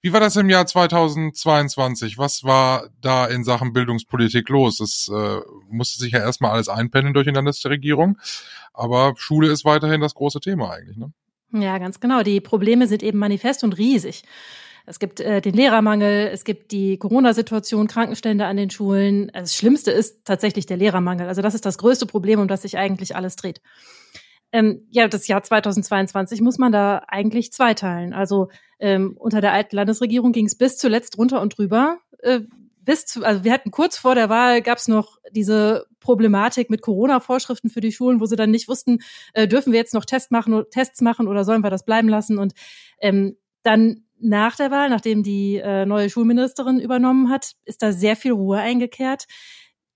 Wie 0.00 0.12
war 0.12 0.20
das 0.20 0.36
im 0.36 0.48
Jahr 0.48 0.66
2022? 0.66 2.16
Was 2.16 2.44
war 2.44 2.90
da 3.00 3.26
in 3.26 3.42
Sachen 3.42 3.72
Bildungspolitik 3.72 4.48
los? 4.50 4.78
Es 4.78 5.08
äh, 5.08 5.40
musste 5.68 5.98
sich 5.98 6.12
ja 6.12 6.20
erstmal 6.20 6.52
alles 6.52 6.68
einpendeln 6.68 7.12
durch 7.12 7.26
die 7.26 7.34
Landesregierung, 7.34 8.16
aber 8.72 9.14
Schule 9.16 9.48
ist 9.48 9.64
weiterhin 9.64 10.00
das 10.00 10.14
große 10.14 10.38
Thema 10.38 10.70
eigentlich. 10.70 10.96
Ne? 10.96 11.12
Ja, 11.54 11.78
ganz 11.78 11.98
genau. 11.98 12.22
Die 12.22 12.40
Probleme 12.40 12.86
sind 12.86 13.02
eben 13.02 13.18
manifest 13.18 13.64
und 13.64 13.76
riesig. 13.76 14.22
Es 14.90 14.98
gibt 14.98 15.20
äh, 15.20 15.40
den 15.40 15.54
Lehrermangel, 15.54 16.28
es 16.32 16.42
gibt 16.42 16.72
die 16.72 16.98
Corona-Situation, 16.98 17.86
Krankenstände 17.86 18.46
an 18.46 18.56
den 18.56 18.70
Schulen. 18.70 19.30
Also 19.30 19.44
das 19.44 19.54
Schlimmste 19.54 19.92
ist 19.92 20.24
tatsächlich 20.24 20.66
der 20.66 20.76
Lehrermangel. 20.76 21.28
Also 21.28 21.42
das 21.42 21.54
ist 21.54 21.64
das 21.64 21.78
größte 21.78 22.06
Problem, 22.06 22.40
um 22.40 22.48
das 22.48 22.62
sich 22.62 22.76
eigentlich 22.76 23.14
alles 23.14 23.36
dreht. 23.36 23.60
Ähm, 24.50 24.88
ja, 24.90 25.06
das 25.06 25.28
Jahr 25.28 25.44
2022 25.44 26.40
muss 26.40 26.58
man 26.58 26.72
da 26.72 27.04
eigentlich 27.06 27.52
zweiteilen. 27.52 28.12
Also 28.12 28.48
ähm, 28.80 29.16
unter 29.16 29.40
der 29.40 29.52
alten 29.52 29.76
Landesregierung 29.76 30.32
ging 30.32 30.46
es 30.46 30.58
bis 30.58 30.76
zuletzt 30.76 31.16
runter 31.18 31.40
und 31.40 31.56
drüber. 31.56 31.98
Äh, 32.18 32.40
bis 32.80 33.06
zu, 33.06 33.24
also 33.24 33.44
wir 33.44 33.52
hatten 33.52 33.70
kurz 33.70 33.96
vor 33.96 34.16
der 34.16 34.28
Wahl 34.28 34.60
gab 34.60 34.78
es 34.78 34.88
noch 34.88 35.18
diese 35.30 35.86
Problematik 36.00 36.68
mit 36.68 36.82
Corona-Vorschriften 36.82 37.70
für 37.70 37.80
die 37.80 37.92
Schulen, 37.92 38.20
wo 38.20 38.26
sie 38.26 38.34
dann 38.34 38.50
nicht 38.50 38.66
wussten, 38.66 38.98
äh, 39.34 39.46
dürfen 39.46 39.72
wir 39.72 39.78
jetzt 39.78 39.94
noch 39.94 40.04
Test 40.04 40.32
machen, 40.32 40.64
Tests 40.72 41.00
machen 41.00 41.28
oder 41.28 41.44
sollen 41.44 41.62
wir 41.62 41.70
das 41.70 41.84
bleiben 41.84 42.08
lassen? 42.08 42.38
Und 42.38 42.54
ähm, 43.00 43.36
dann 43.62 44.02
nach 44.20 44.56
der 44.56 44.70
Wahl, 44.70 44.90
nachdem 44.90 45.22
die 45.22 45.56
äh, 45.56 45.86
neue 45.86 46.10
Schulministerin 46.10 46.80
übernommen 46.80 47.30
hat, 47.30 47.52
ist 47.64 47.82
da 47.82 47.92
sehr 47.92 48.16
viel 48.16 48.32
Ruhe 48.32 48.58
eingekehrt. 48.58 49.26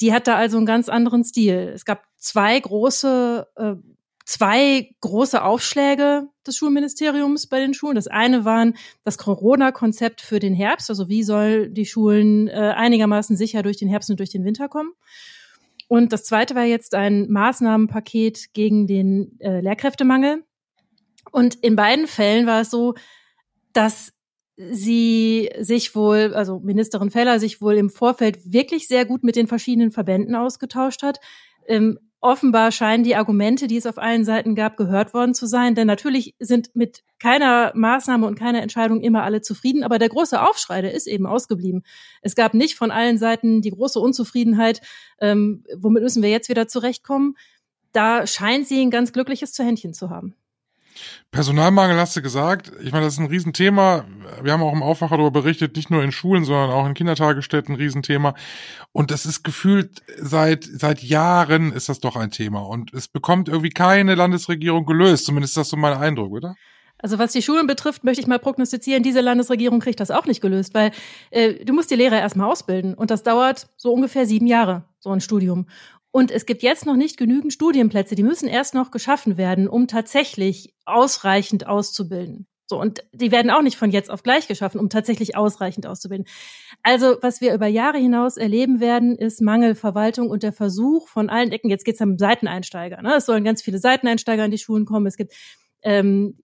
Die 0.00 0.12
hat 0.12 0.26
da 0.26 0.36
also 0.36 0.56
einen 0.56 0.66
ganz 0.66 0.88
anderen 0.88 1.24
Stil. 1.24 1.70
Es 1.74 1.84
gab 1.84 2.04
zwei 2.16 2.58
große, 2.58 3.46
äh, 3.56 3.74
zwei 4.24 4.90
große 5.00 5.42
Aufschläge 5.42 6.28
des 6.46 6.56
Schulministeriums 6.56 7.46
bei 7.46 7.60
den 7.60 7.74
Schulen. 7.74 7.94
Das 7.94 8.06
eine 8.08 8.44
waren 8.44 8.74
das 9.04 9.18
Corona-Konzept 9.18 10.20
für 10.20 10.40
den 10.40 10.54
Herbst, 10.54 10.90
also 10.90 11.08
wie 11.08 11.22
soll 11.22 11.68
die 11.68 11.86
Schulen 11.86 12.48
äh, 12.48 12.72
einigermaßen 12.76 13.36
sicher 13.36 13.62
durch 13.62 13.76
den 13.76 13.88
Herbst 13.88 14.10
und 14.10 14.18
durch 14.18 14.30
den 14.30 14.44
Winter 14.44 14.68
kommen. 14.68 14.92
Und 15.88 16.12
das 16.12 16.24
zweite 16.24 16.54
war 16.54 16.64
jetzt 16.64 16.94
ein 16.94 17.30
Maßnahmenpaket 17.30 18.52
gegen 18.54 18.86
den 18.86 19.38
äh, 19.40 19.60
Lehrkräftemangel. 19.60 20.44
Und 21.30 21.56
in 21.56 21.76
beiden 21.76 22.06
Fällen 22.06 22.46
war 22.46 22.62
es 22.62 22.70
so, 22.70 22.94
dass 23.72 24.13
sie 24.56 25.50
sich 25.58 25.94
wohl, 25.94 26.32
also 26.34 26.60
Ministerin 26.60 27.10
Feller 27.10 27.40
sich 27.40 27.60
wohl 27.60 27.74
im 27.74 27.90
Vorfeld 27.90 28.52
wirklich 28.52 28.86
sehr 28.86 29.04
gut 29.04 29.24
mit 29.24 29.36
den 29.36 29.46
verschiedenen 29.46 29.90
Verbänden 29.90 30.34
ausgetauscht 30.34 31.02
hat. 31.02 31.18
Ähm, 31.66 31.98
offenbar 32.20 32.72
scheinen 32.72 33.04
die 33.04 33.16
Argumente, 33.16 33.66
die 33.66 33.76
es 33.76 33.86
auf 33.86 33.98
allen 33.98 34.24
Seiten 34.24 34.54
gab, 34.54 34.76
gehört 34.76 35.12
worden 35.12 35.34
zu 35.34 35.46
sein. 35.46 35.74
Denn 35.74 35.86
natürlich 35.86 36.34
sind 36.38 36.74
mit 36.74 37.02
keiner 37.18 37.72
Maßnahme 37.74 38.26
und 38.26 38.38
keiner 38.38 38.62
Entscheidung 38.62 39.02
immer 39.02 39.24
alle 39.24 39.42
zufrieden. 39.42 39.84
Aber 39.84 39.98
der 39.98 40.08
große 40.08 40.40
Aufschrei, 40.40 40.80
der 40.82 40.94
ist 40.94 41.06
eben 41.06 41.26
ausgeblieben. 41.26 41.82
Es 42.22 42.34
gab 42.34 42.54
nicht 42.54 42.76
von 42.76 42.90
allen 42.90 43.18
Seiten 43.18 43.60
die 43.60 43.70
große 43.70 44.00
Unzufriedenheit, 44.00 44.80
ähm, 45.20 45.64
womit 45.76 46.02
müssen 46.02 46.22
wir 46.22 46.30
jetzt 46.30 46.48
wieder 46.48 46.66
zurechtkommen. 46.66 47.36
Da 47.92 48.26
scheint 48.26 48.66
sie 48.66 48.80
ein 48.80 48.90
ganz 48.90 49.12
glückliches 49.12 49.52
Zuhändchen 49.52 49.92
zu 49.92 50.10
haben. 50.10 50.34
Personalmangel 51.30 51.98
hast 51.98 52.16
du 52.16 52.22
gesagt. 52.22 52.72
Ich 52.82 52.92
meine, 52.92 53.04
das 53.04 53.14
ist 53.14 53.20
ein 53.20 53.26
Riesenthema. 53.26 54.04
Wir 54.42 54.52
haben 54.52 54.62
auch 54.62 54.72
im 54.72 54.82
Aufwacher 54.82 55.16
darüber 55.16 55.42
berichtet, 55.42 55.76
nicht 55.76 55.90
nur 55.90 56.02
in 56.02 56.12
Schulen, 56.12 56.44
sondern 56.44 56.70
auch 56.70 56.86
in 56.86 56.94
Kindertagesstätten 56.94 57.74
ein 57.74 57.80
Riesenthema. 57.80 58.34
Und 58.92 59.10
das 59.10 59.26
ist 59.26 59.42
gefühlt 59.42 60.02
seit, 60.18 60.64
seit 60.64 61.02
Jahren 61.02 61.72
ist 61.72 61.88
das 61.88 62.00
doch 62.00 62.16
ein 62.16 62.30
Thema. 62.30 62.60
Und 62.60 62.94
es 62.94 63.08
bekommt 63.08 63.48
irgendwie 63.48 63.70
keine 63.70 64.14
Landesregierung 64.14 64.86
gelöst. 64.86 65.26
Zumindest 65.26 65.52
ist 65.52 65.56
das 65.56 65.68
so 65.70 65.76
mein 65.76 65.96
Eindruck, 65.96 66.32
oder? 66.32 66.54
Also 66.98 67.18
was 67.18 67.32
die 67.32 67.42
Schulen 67.42 67.66
betrifft, 67.66 68.02
möchte 68.02 68.22
ich 68.22 68.26
mal 68.26 68.38
prognostizieren, 68.38 69.02
diese 69.02 69.20
Landesregierung 69.20 69.78
kriegt 69.80 70.00
das 70.00 70.10
auch 70.10 70.24
nicht 70.24 70.40
gelöst, 70.40 70.72
weil 70.72 70.90
äh, 71.30 71.64
du 71.64 71.74
musst 71.74 71.90
die 71.90 71.96
Lehrer 71.96 72.18
erstmal 72.18 72.50
ausbilden 72.50 72.94
und 72.94 73.10
das 73.10 73.22
dauert 73.22 73.68
so 73.76 73.92
ungefähr 73.92 74.24
sieben 74.24 74.46
Jahre, 74.46 74.84
so 75.00 75.10
ein 75.10 75.20
Studium. 75.20 75.66
Und 76.14 76.30
es 76.30 76.46
gibt 76.46 76.62
jetzt 76.62 76.86
noch 76.86 76.94
nicht 76.94 77.16
genügend 77.16 77.52
Studienplätze. 77.52 78.14
Die 78.14 78.22
müssen 78.22 78.46
erst 78.46 78.72
noch 78.72 78.92
geschaffen 78.92 79.36
werden, 79.36 79.66
um 79.66 79.88
tatsächlich 79.88 80.72
ausreichend 80.84 81.66
auszubilden. 81.66 82.46
So, 82.66 82.80
und 82.80 83.02
die 83.12 83.32
werden 83.32 83.50
auch 83.50 83.62
nicht 83.62 83.76
von 83.76 83.90
jetzt 83.90 84.12
auf 84.12 84.22
gleich 84.22 84.46
geschaffen, 84.46 84.78
um 84.78 84.88
tatsächlich 84.88 85.36
ausreichend 85.36 85.88
auszubilden. 85.88 86.26
Also, 86.84 87.16
was 87.20 87.40
wir 87.40 87.52
über 87.52 87.66
Jahre 87.66 87.98
hinaus 87.98 88.36
erleben 88.36 88.78
werden, 88.78 89.16
ist 89.16 89.42
Mangelverwaltung 89.42 90.30
und 90.30 90.44
der 90.44 90.52
Versuch 90.52 91.08
von 91.08 91.30
allen 91.30 91.50
Ecken, 91.50 91.68
jetzt 91.68 91.84
geht's 91.84 92.00
am 92.00 92.16
Seiteneinsteiger. 92.16 93.02
Ne? 93.02 93.16
Es 93.16 93.26
sollen 93.26 93.42
ganz 93.42 93.60
viele 93.60 93.80
Seiteneinsteiger 93.80 94.44
in 94.44 94.52
die 94.52 94.58
Schulen 94.58 94.84
kommen. 94.84 95.06
Es 95.06 95.16
gibt 95.16 95.34
ähm, 95.82 96.38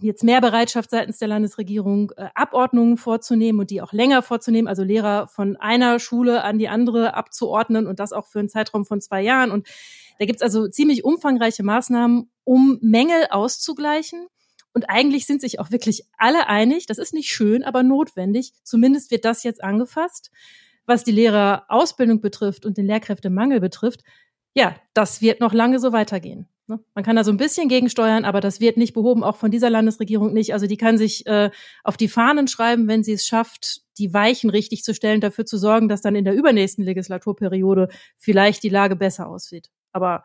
jetzt 0.00 0.24
mehr 0.24 0.40
Bereitschaft 0.40 0.90
seitens 0.90 1.18
der 1.18 1.28
Landesregierung, 1.28 2.12
äh, 2.16 2.28
Abordnungen 2.34 2.96
vorzunehmen 2.96 3.60
und 3.60 3.70
die 3.70 3.82
auch 3.82 3.92
länger 3.92 4.22
vorzunehmen, 4.22 4.68
also 4.68 4.82
Lehrer 4.82 5.26
von 5.26 5.56
einer 5.56 5.98
Schule 5.98 6.44
an 6.44 6.58
die 6.58 6.68
andere 6.68 7.14
abzuordnen 7.14 7.86
und 7.86 7.98
das 7.98 8.12
auch 8.12 8.26
für 8.26 8.38
einen 8.38 8.48
Zeitraum 8.48 8.84
von 8.84 9.00
zwei 9.00 9.22
Jahren. 9.22 9.50
Und 9.50 9.68
da 10.18 10.26
gibt's 10.26 10.42
also 10.42 10.68
ziemlich 10.68 11.04
umfangreiche 11.04 11.62
Maßnahmen, 11.62 12.30
um 12.44 12.78
Mängel 12.82 13.26
auszugleichen. 13.30 14.26
Und 14.72 14.88
eigentlich 14.88 15.26
sind 15.26 15.40
sich 15.40 15.58
auch 15.58 15.70
wirklich 15.70 16.04
alle 16.16 16.46
einig, 16.46 16.86
das 16.86 16.98
ist 16.98 17.12
nicht 17.12 17.30
schön, 17.30 17.64
aber 17.64 17.82
notwendig. 17.82 18.52
Zumindest 18.62 19.10
wird 19.10 19.24
das 19.24 19.42
jetzt 19.42 19.62
angefasst. 19.62 20.30
Was 20.86 21.04
die 21.04 21.12
Lehrerausbildung 21.12 22.20
betrifft 22.20 22.64
und 22.66 22.76
den 22.76 22.86
Lehrkräftemangel 22.86 23.60
betrifft, 23.60 24.02
ja, 24.54 24.76
das 24.94 25.20
wird 25.20 25.40
noch 25.40 25.52
lange 25.52 25.78
so 25.78 25.92
weitergehen. 25.92 26.48
Ne? 26.70 26.78
Man 26.94 27.04
kann 27.04 27.16
da 27.16 27.24
so 27.24 27.32
ein 27.32 27.36
bisschen 27.36 27.68
gegensteuern, 27.68 28.24
aber 28.24 28.40
das 28.40 28.60
wird 28.60 28.76
nicht 28.76 28.94
behoben, 28.94 29.24
auch 29.24 29.36
von 29.36 29.50
dieser 29.50 29.70
Landesregierung 29.70 30.32
nicht. 30.32 30.54
Also 30.54 30.68
die 30.68 30.76
kann 30.76 30.98
sich 30.98 31.26
äh, 31.26 31.50
auf 31.82 31.96
die 31.96 32.06
Fahnen 32.06 32.46
schreiben, 32.46 32.86
wenn 32.86 33.02
sie 33.02 33.12
es 33.12 33.26
schafft, 33.26 33.80
die 33.98 34.14
Weichen 34.14 34.50
richtig 34.50 34.84
zu 34.84 34.94
stellen, 34.94 35.20
dafür 35.20 35.44
zu 35.44 35.58
sorgen, 35.58 35.88
dass 35.88 36.00
dann 36.00 36.14
in 36.14 36.24
der 36.24 36.34
übernächsten 36.34 36.84
Legislaturperiode 36.84 37.88
vielleicht 38.16 38.62
die 38.62 38.68
Lage 38.68 38.94
besser 38.94 39.28
aussieht. 39.28 39.68
Aber 39.92 40.22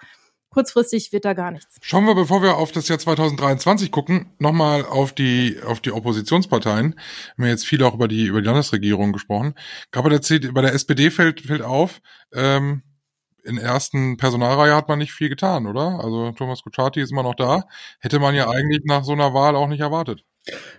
kurzfristig 0.51 1.11
wird 1.11 1.25
da 1.25 1.33
gar 1.33 1.49
nichts. 1.49 1.77
Schauen 1.81 2.05
wir, 2.05 2.13
bevor 2.13 2.43
wir 2.43 2.57
auf 2.57 2.71
das 2.71 2.87
Jahr 2.87 2.99
2023 2.99 3.91
gucken, 3.91 4.27
nochmal 4.37 4.85
auf 4.85 5.13
die, 5.13 5.57
auf 5.65 5.81
die 5.81 5.91
Oppositionsparteien. 5.91 6.93
Wir 7.37 7.45
haben 7.45 7.49
jetzt 7.49 7.65
viel 7.65 7.81
auch 7.83 7.95
über 7.95 8.07
die, 8.07 8.25
über 8.27 8.39
die 8.39 8.45
Landesregierung 8.45 9.13
gesprochen. 9.13 9.55
Der, 9.95 10.01
bei 10.03 10.61
der 10.61 10.73
SPD 10.73 11.09
fällt, 11.09 11.41
fällt 11.41 11.63
auf, 11.63 12.01
ähm, 12.33 12.83
in 13.45 13.57
ersten 13.57 14.17
Personalreihe 14.17 14.75
hat 14.75 14.87
man 14.87 14.99
nicht 14.99 15.13
viel 15.13 15.29
getan, 15.29 15.67
oder? 15.67 15.99
Also 16.03 16.31
Thomas 16.31 16.63
Kutschaty 16.63 17.01
ist 17.01 17.11
immer 17.11 17.23
noch 17.23 17.35
da. 17.35 17.63
Hätte 17.99 18.19
man 18.19 18.35
ja 18.35 18.49
eigentlich 18.49 18.81
nach 18.85 19.03
so 19.03 19.13
einer 19.13 19.33
Wahl 19.33 19.55
auch 19.55 19.67
nicht 19.67 19.81
erwartet. 19.81 20.23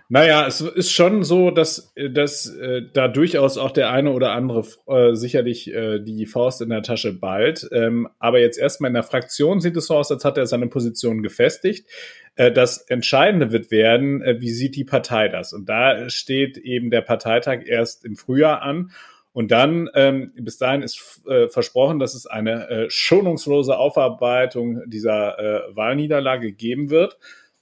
Naja, 0.07 0.47
es 0.47 0.61
ist 0.61 0.91
schon 0.91 1.23
so, 1.23 1.51
dass, 1.51 1.93
dass 2.11 2.47
äh, 2.55 2.83
da 2.93 3.09
durchaus 3.09 3.57
auch 3.57 3.71
der 3.71 3.89
eine 3.89 4.11
oder 4.11 4.31
andere 4.31 4.65
äh, 4.87 5.13
sicherlich 5.13 5.73
äh, 5.73 5.99
die 5.99 6.25
Faust 6.25 6.61
in 6.61 6.69
der 6.69 6.83
Tasche 6.83 7.11
ballt. 7.11 7.67
Ähm, 7.73 8.07
aber 8.17 8.39
jetzt 8.39 8.57
erstmal 8.57 8.89
in 8.89 8.93
der 8.93 9.03
Fraktion 9.03 9.59
sieht 9.59 9.75
es 9.75 9.87
so 9.87 9.97
aus, 9.97 10.09
als 10.09 10.23
hat 10.23 10.37
er 10.37 10.47
seine 10.47 10.67
Position 10.67 11.21
gefestigt. 11.21 11.89
Äh, 12.35 12.53
das 12.53 12.77
Entscheidende 12.77 13.51
wird 13.51 13.69
werden, 13.69 14.21
äh, 14.21 14.39
wie 14.39 14.51
sieht 14.51 14.77
die 14.77 14.85
Partei 14.85 15.27
das? 15.27 15.51
Und 15.51 15.67
da 15.67 16.09
steht 16.09 16.57
eben 16.57 16.89
der 16.89 17.01
Parteitag 17.01 17.65
erst 17.65 18.05
im 18.05 18.15
Frühjahr 18.15 18.61
an. 18.61 18.91
Und 19.37 19.51
dann, 19.51 19.87
ähm, 19.93 20.31
bis 20.35 20.57
dahin 20.57 20.81
ist 20.81 21.21
äh, 21.27 21.47
versprochen, 21.47 21.99
dass 21.99 22.15
es 22.15 22.25
eine 22.25 22.69
äh, 22.71 22.89
schonungslose 22.89 23.77
Aufarbeitung 23.77 24.81
dieser 24.87 25.37
äh, 25.37 25.75
Wahlniederlage 25.75 26.53
geben 26.53 26.89
wird. 26.89 27.19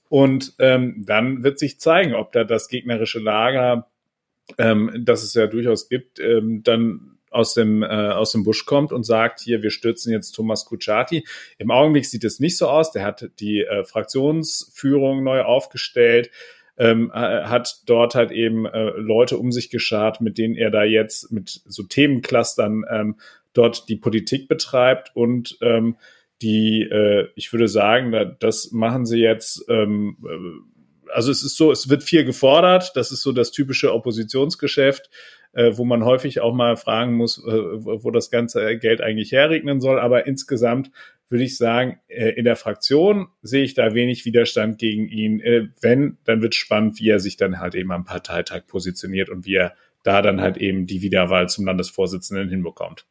Und 0.08 0.54
ähm, 0.58 1.04
dann 1.06 1.42
wird 1.44 1.58
sich 1.58 1.78
zeigen, 1.78 2.14
ob 2.14 2.32
da 2.32 2.44
das 2.44 2.68
gegnerische 2.68 3.18
Lager, 3.18 3.88
ähm, 4.56 5.02
das 5.04 5.22
es 5.22 5.34
ja 5.34 5.48
durchaus 5.48 5.90
gibt, 5.90 6.18
ähm, 6.18 6.62
dann 6.62 7.18
aus 7.30 7.52
dem, 7.52 7.82
äh, 7.82 7.86
aus 7.88 8.32
dem 8.32 8.42
Busch 8.42 8.64
kommt 8.64 8.90
und 8.90 9.04
sagt, 9.04 9.40
hier, 9.40 9.62
wir 9.62 9.70
stürzen 9.70 10.10
jetzt 10.12 10.30
Thomas 10.32 10.64
Kutschaty. 10.64 11.26
Im 11.58 11.70
Augenblick 11.70 12.06
sieht 12.06 12.24
es 12.24 12.40
nicht 12.40 12.56
so 12.56 12.68
aus. 12.68 12.92
Der 12.92 13.04
hat 13.04 13.28
die 13.38 13.60
äh, 13.60 13.84
Fraktionsführung 13.84 15.22
neu 15.22 15.42
aufgestellt 15.42 16.30
ähm, 16.78 17.10
hat 17.12 17.82
dort 17.86 18.14
halt 18.14 18.30
eben 18.30 18.66
äh, 18.66 18.90
Leute 18.96 19.38
um 19.38 19.52
sich 19.52 19.70
geschart, 19.70 20.20
mit 20.20 20.38
denen 20.38 20.54
er 20.54 20.70
da 20.70 20.84
jetzt 20.84 21.32
mit 21.32 21.62
so 21.64 21.82
Themenclustern 21.82 22.84
ähm, 22.90 23.16
dort 23.54 23.88
die 23.88 23.96
Politik 23.96 24.48
betreibt 24.48 25.12
und 25.14 25.56
ähm, 25.62 25.96
die, 26.42 26.82
äh, 26.82 27.28
ich 27.34 27.52
würde 27.52 27.68
sagen, 27.68 28.12
da, 28.12 28.24
das 28.24 28.72
machen 28.72 29.06
sie 29.06 29.20
jetzt, 29.20 29.64
ähm, 29.68 30.16
äh, 30.24 31.10
also 31.12 31.30
es 31.30 31.42
ist 31.42 31.56
so, 31.56 31.72
es 31.72 31.88
wird 31.88 32.02
viel 32.02 32.24
gefordert, 32.24 32.92
das 32.94 33.12
ist 33.12 33.22
so 33.22 33.32
das 33.32 33.52
typische 33.52 33.94
Oppositionsgeschäft, 33.94 35.08
äh, 35.52 35.72
wo 35.76 35.86
man 35.86 36.04
häufig 36.04 36.40
auch 36.40 36.52
mal 36.52 36.76
fragen 36.76 37.14
muss, 37.14 37.38
äh, 37.38 37.50
wo 37.50 38.10
das 38.10 38.30
ganze 38.30 38.76
Geld 38.78 39.00
eigentlich 39.00 39.32
herregnen 39.32 39.80
soll, 39.80 39.98
aber 39.98 40.26
insgesamt 40.26 40.90
würde 41.28 41.44
ich 41.44 41.56
sagen, 41.56 41.98
äh, 42.08 42.30
in 42.30 42.44
der 42.44 42.56
Fraktion 42.56 43.28
sehe 43.42 43.64
ich 43.64 43.74
da 43.74 43.94
wenig 43.94 44.24
Widerstand 44.24 44.78
gegen 44.78 45.08
ihn. 45.08 45.40
Äh, 45.40 45.68
wenn, 45.80 46.18
dann 46.24 46.42
wird 46.42 46.54
spannend, 46.54 47.00
wie 47.00 47.08
er 47.08 47.20
sich 47.20 47.36
dann 47.36 47.58
halt 47.58 47.74
eben 47.74 47.92
am 47.92 48.04
Parteitag 48.04 48.66
positioniert 48.66 49.28
und 49.28 49.46
wie 49.46 49.54
er 49.54 49.74
da 50.02 50.22
dann 50.22 50.40
halt 50.40 50.56
eben 50.56 50.86
die 50.86 51.02
Wiederwahl 51.02 51.48
zum 51.48 51.66
Landesvorsitzenden 51.66 52.48
hinbekommt. 52.48 53.06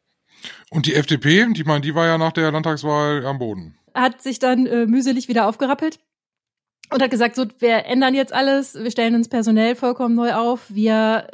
Und 0.70 0.86
die 0.86 0.96
FDP, 0.96 1.46
die 1.54 1.64
meine, 1.64 1.82
die 1.82 1.96
war 1.96 2.06
ja 2.06 2.18
nach 2.18 2.32
der 2.32 2.52
Landtagswahl 2.52 3.26
am 3.26 3.40
Boden. 3.40 3.78
Hat 3.94 4.22
sich 4.22 4.40
dann 4.40 4.66
äh, 4.66 4.86
mühselig 4.86 5.28
wieder 5.28 5.48
aufgerappelt 5.48 6.00
und 6.92 7.02
hat 7.02 7.12
gesagt, 7.12 7.36
so, 7.36 7.46
wir 7.60 7.86
ändern 7.86 8.14
jetzt 8.14 8.34
alles, 8.34 8.76
wir 8.76 8.92
stellen 8.92 9.16
uns 9.16 9.28
personell 9.28 9.76
vollkommen 9.76 10.16
neu 10.16 10.34
auf, 10.34 10.62
wir 10.70 11.28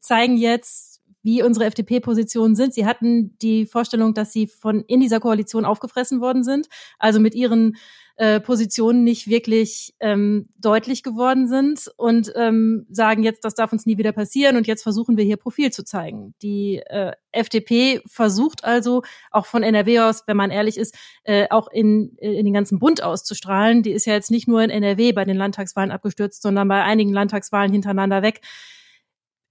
zeigen 0.00 0.36
jetzt, 0.36 0.93
wie 1.24 1.42
unsere 1.42 1.64
FDP-Positionen 1.64 2.54
sind. 2.54 2.74
Sie 2.74 2.86
hatten 2.86 3.36
die 3.38 3.66
Vorstellung, 3.66 4.14
dass 4.14 4.32
sie 4.32 4.46
von 4.46 4.84
in 4.86 5.00
dieser 5.00 5.18
Koalition 5.18 5.64
aufgefressen 5.64 6.20
worden 6.20 6.44
sind, 6.44 6.68
also 6.98 7.18
mit 7.18 7.34
ihren 7.34 7.76
äh, 8.16 8.40
Positionen 8.40 9.02
nicht 9.02 9.26
wirklich 9.26 9.94
ähm, 9.98 10.48
deutlich 10.56 11.02
geworden 11.02 11.48
sind 11.48 11.90
und 11.96 12.32
ähm, 12.36 12.86
sagen 12.88 13.24
jetzt, 13.24 13.44
das 13.44 13.54
darf 13.54 13.72
uns 13.72 13.86
nie 13.86 13.98
wieder 13.98 14.12
passieren 14.12 14.56
und 14.56 14.68
jetzt 14.68 14.84
versuchen 14.84 15.16
wir 15.16 15.24
hier 15.24 15.36
Profil 15.36 15.72
zu 15.72 15.84
zeigen. 15.84 16.34
Die 16.40 16.80
äh, 16.86 17.12
FDP 17.32 18.02
versucht 18.06 18.62
also 18.62 19.02
auch 19.32 19.46
von 19.46 19.64
NRW 19.64 20.00
aus, 20.00 20.22
wenn 20.28 20.36
man 20.36 20.52
ehrlich 20.52 20.78
ist, 20.78 20.94
äh, 21.24 21.48
auch 21.50 21.68
in, 21.72 22.16
äh, 22.18 22.34
in 22.34 22.44
den 22.44 22.54
ganzen 22.54 22.78
Bund 22.78 23.02
auszustrahlen. 23.02 23.82
Die 23.82 23.90
ist 23.90 24.04
ja 24.04 24.12
jetzt 24.12 24.30
nicht 24.30 24.46
nur 24.46 24.62
in 24.62 24.70
NRW 24.70 25.12
bei 25.12 25.24
den 25.24 25.36
Landtagswahlen 25.36 25.90
abgestürzt, 25.90 26.42
sondern 26.42 26.68
bei 26.68 26.84
einigen 26.84 27.12
Landtagswahlen 27.12 27.72
hintereinander 27.72 28.22
weg. 28.22 28.42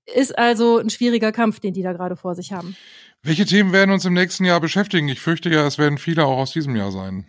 Ist 0.06 0.38
also 0.38 0.80
ein 0.80 0.90
schwieriger 0.90 1.32
Kampf, 1.32 1.60
den 1.60 1.74
die 1.74 1.82
da 1.82 1.94
gerade 1.94 2.16
vor 2.16 2.36
sich 2.36 2.52
haben. 2.52 2.76
Welche 3.22 3.46
Themen 3.46 3.72
werden 3.72 3.92
uns 3.92 4.04
im 4.04 4.14
nächsten 4.14 4.44
Jahr 4.44 4.60
beschäftigen? 4.60 5.08
Ich 5.08 5.22
fürchte 5.22 5.50
ja, 5.50 5.66
es 5.66 5.78
werden 5.78 5.98
viele 5.98 6.26
auch 6.26 6.38
aus 6.38 6.52
diesem 6.52 6.76
Jahr 6.76 6.92
sein. 6.92 7.26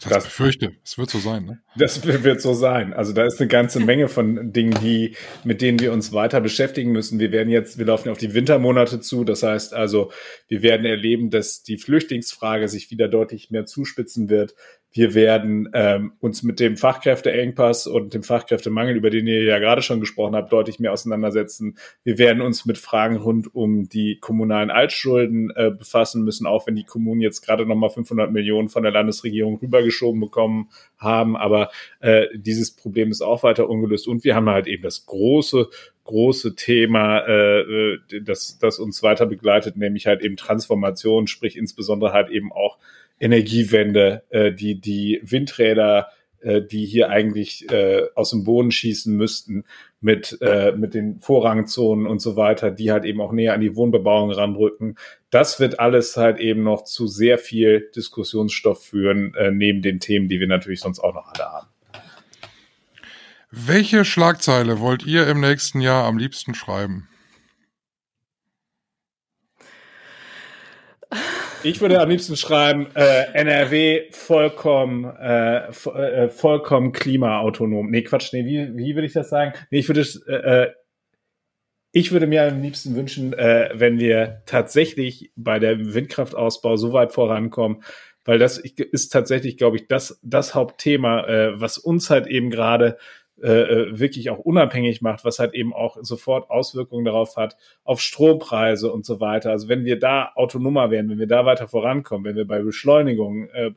Das, 0.00 0.10
das 0.10 0.24
befürchte, 0.24 0.74
es 0.84 0.98
wird 0.98 1.08
so 1.08 1.18
sein. 1.18 1.46
Ne? 1.46 1.62
Das 1.76 2.04
wird 2.04 2.42
so 2.42 2.52
sein. 2.52 2.92
Also 2.92 3.14
da 3.14 3.24
ist 3.24 3.40
eine 3.40 3.48
ganze 3.48 3.80
Menge 3.84 4.08
von 4.08 4.52
Dingen, 4.52 4.78
die, 4.82 5.16
mit 5.42 5.62
denen 5.62 5.80
wir 5.80 5.92
uns 5.92 6.12
weiter 6.12 6.42
beschäftigen 6.42 6.92
müssen. 6.92 7.18
Wir 7.18 7.32
werden 7.32 7.48
jetzt, 7.48 7.78
wir 7.78 7.86
laufen 7.86 8.10
auf 8.10 8.18
die 8.18 8.34
Wintermonate 8.34 9.00
zu. 9.00 9.24
Das 9.24 9.42
heißt 9.42 9.72
also, 9.72 10.12
wir 10.48 10.62
werden 10.62 10.84
erleben, 10.84 11.30
dass 11.30 11.62
die 11.62 11.78
Flüchtlingsfrage 11.78 12.68
sich 12.68 12.90
wieder 12.90 13.08
deutlich 13.08 13.50
mehr 13.50 13.64
zuspitzen 13.64 14.28
wird. 14.28 14.54
Wir 14.92 15.14
werden 15.14 15.68
ähm, 15.74 16.12
uns 16.20 16.42
mit 16.42 16.58
dem 16.58 16.76
Fachkräfteengpass 16.76 17.86
und 17.86 18.14
dem 18.14 18.22
Fachkräftemangel, 18.22 18.96
über 18.96 19.10
den 19.10 19.26
ihr 19.26 19.42
ja 19.42 19.58
gerade 19.58 19.82
schon 19.82 20.00
gesprochen 20.00 20.34
habt, 20.34 20.52
deutlich 20.52 20.80
mehr 20.80 20.92
auseinandersetzen. 20.92 21.76
Wir 22.02 22.16
werden 22.16 22.40
uns 22.40 22.64
mit 22.64 22.78
Fragen 22.78 23.16
rund 23.16 23.54
um 23.54 23.88
die 23.88 24.18
kommunalen 24.18 24.70
Altschulden 24.70 25.52
äh, 25.54 25.70
befassen 25.70 26.24
müssen, 26.24 26.46
auch 26.46 26.66
wenn 26.66 26.76
die 26.76 26.84
Kommunen 26.84 27.20
jetzt 27.20 27.42
gerade 27.42 27.66
nochmal 27.66 27.90
500 27.90 28.32
Millionen 28.32 28.70
von 28.70 28.84
der 28.84 28.92
Landesregierung 28.92 29.58
rübergeschoben 29.58 30.20
bekommen 30.20 30.70
haben. 30.96 31.36
Aber 31.36 31.70
äh, 32.00 32.26
dieses 32.34 32.74
Problem 32.74 33.10
ist 33.10 33.20
auch 33.20 33.42
weiter 33.42 33.68
ungelöst. 33.68 34.08
Und 34.08 34.24
wir 34.24 34.34
haben 34.34 34.48
halt 34.48 34.66
eben 34.66 34.82
das 34.82 35.04
große 35.04 35.68
große 36.06 36.54
Thema, 36.54 37.26
äh, 37.26 37.98
das, 38.22 38.58
das 38.58 38.78
uns 38.78 39.02
weiter 39.02 39.26
begleitet, 39.26 39.76
nämlich 39.76 40.06
halt 40.06 40.22
eben 40.22 40.36
Transformation, 40.36 41.26
sprich 41.26 41.56
insbesondere 41.56 42.12
halt 42.12 42.30
eben 42.30 42.52
auch 42.52 42.78
Energiewende, 43.18 44.24
äh, 44.30 44.52
die 44.52 44.80
die 44.80 45.20
Windräder, 45.22 46.08
äh, 46.40 46.62
die 46.62 46.84
hier 46.84 47.08
eigentlich 47.08 47.70
äh, 47.70 48.02
aus 48.14 48.30
dem 48.30 48.44
Boden 48.44 48.70
schießen 48.70 49.14
müssten, 49.16 49.64
mit 50.00 50.38
äh, 50.40 50.72
mit 50.72 50.94
den 50.94 51.20
Vorrangzonen 51.20 52.06
und 52.06 52.20
so 52.20 52.36
weiter, 52.36 52.70
die 52.70 52.92
halt 52.92 53.04
eben 53.04 53.20
auch 53.20 53.32
näher 53.32 53.54
an 53.54 53.60
die 53.60 53.74
Wohnbebauung 53.74 54.30
ranrücken. 54.30 54.96
Das 55.30 55.58
wird 55.58 55.80
alles 55.80 56.16
halt 56.16 56.38
eben 56.38 56.62
noch 56.62 56.84
zu 56.84 57.06
sehr 57.06 57.38
viel 57.38 57.90
Diskussionsstoff 57.96 58.84
führen, 58.84 59.34
äh, 59.34 59.50
neben 59.50 59.82
den 59.82 59.98
Themen, 59.98 60.28
die 60.28 60.38
wir 60.38 60.46
natürlich 60.46 60.80
sonst 60.80 61.00
auch 61.00 61.14
noch 61.14 61.26
alle 61.26 61.44
haben. 61.44 61.68
Welche 63.50 64.04
Schlagzeile 64.04 64.80
wollt 64.80 65.06
ihr 65.06 65.26
im 65.26 65.40
nächsten 65.40 65.80
Jahr 65.80 66.04
am 66.04 66.18
liebsten 66.18 66.54
schreiben? 66.54 67.08
Ich 71.62 71.80
würde 71.80 72.00
am 72.00 72.08
liebsten 72.08 72.36
schreiben, 72.36 72.86
äh, 72.94 73.32
NRW 73.32 74.10
vollkommen, 74.10 75.04
äh, 75.04 75.68
äh, 75.68 76.28
vollkommen 76.28 76.92
klimaautonom. 76.92 77.90
Nee, 77.90 78.02
Quatsch, 78.02 78.32
nee, 78.32 78.44
wie, 78.44 78.76
wie 78.76 78.94
würde 78.94 79.06
ich 79.06 79.12
das 79.12 79.30
sagen? 79.30 79.52
Nee, 79.70 79.78
ich 79.78 79.88
würde, 79.88 80.06
äh, 80.28 80.62
äh, 80.62 80.72
ich 81.92 82.12
würde 82.12 82.26
mir 82.26 82.46
am 82.46 82.62
liebsten 82.62 82.94
wünschen, 82.94 83.32
äh, 83.32 83.70
wenn 83.74 83.98
wir 83.98 84.42
tatsächlich 84.46 85.32
bei 85.34 85.58
der 85.58 85.94
Windkraftausbau 85.94 86.76
so 86.76 86.92
weit 86.92 87.12
vorankommen, 87.12 87.82
weil 88.24 88.38
das 88.38 88.58
ist 88.58 89.12
tatsächlich, 89.12 89.56
glaube 89.56 89.76
ich, 89.76 89.86
das, 89.86 90.20
das 90.22 90.54
Hauptthema, 90.54 91.26
äh, 91.26 91.60
was 91.60 91.78
uns 91.78 92.10
halt 92.10 92.26
eben 92.26 92.50
gerade 92.50 92.98
äh, 93.42 93.50
äh, 93.50 93.98
wirklich 93.98 94.30
auch 94.30 94.38
unabhängig 94.38 95.02
macht, 95.02 95.24
was 95.26 95.38
halt 95.38 95.52
eben 95.52 95.74
auch 95.74 95.98
sofort 96.00 96.48
Auswirkungen 96.48 97.04
darauf 97.04 97.36
hat, 97.36 97.58
auf 97.84 98.00
Strompreise 98.00 98.90
und 98.90 99.04
so 99.04 99.20
weiter. 99.20 99.50
Also 99.50 99.68
wenn 99.68 99.84
wir 99.84 99.98
da 99.98 100.32
autonomer 100.36 100.90
werden, 100.90 101.10
wenn 101.10 101.18
wir 101.18 101.26
da 101.26 101.44
weiter 101.44 101.68
vorankommen, 101.68 102.24
wenn 102.24 102.36
wir 102.36 102.46
bei 102.46 102.62
Beschleunigung 102.62 103.50
äh, 103.50 103.72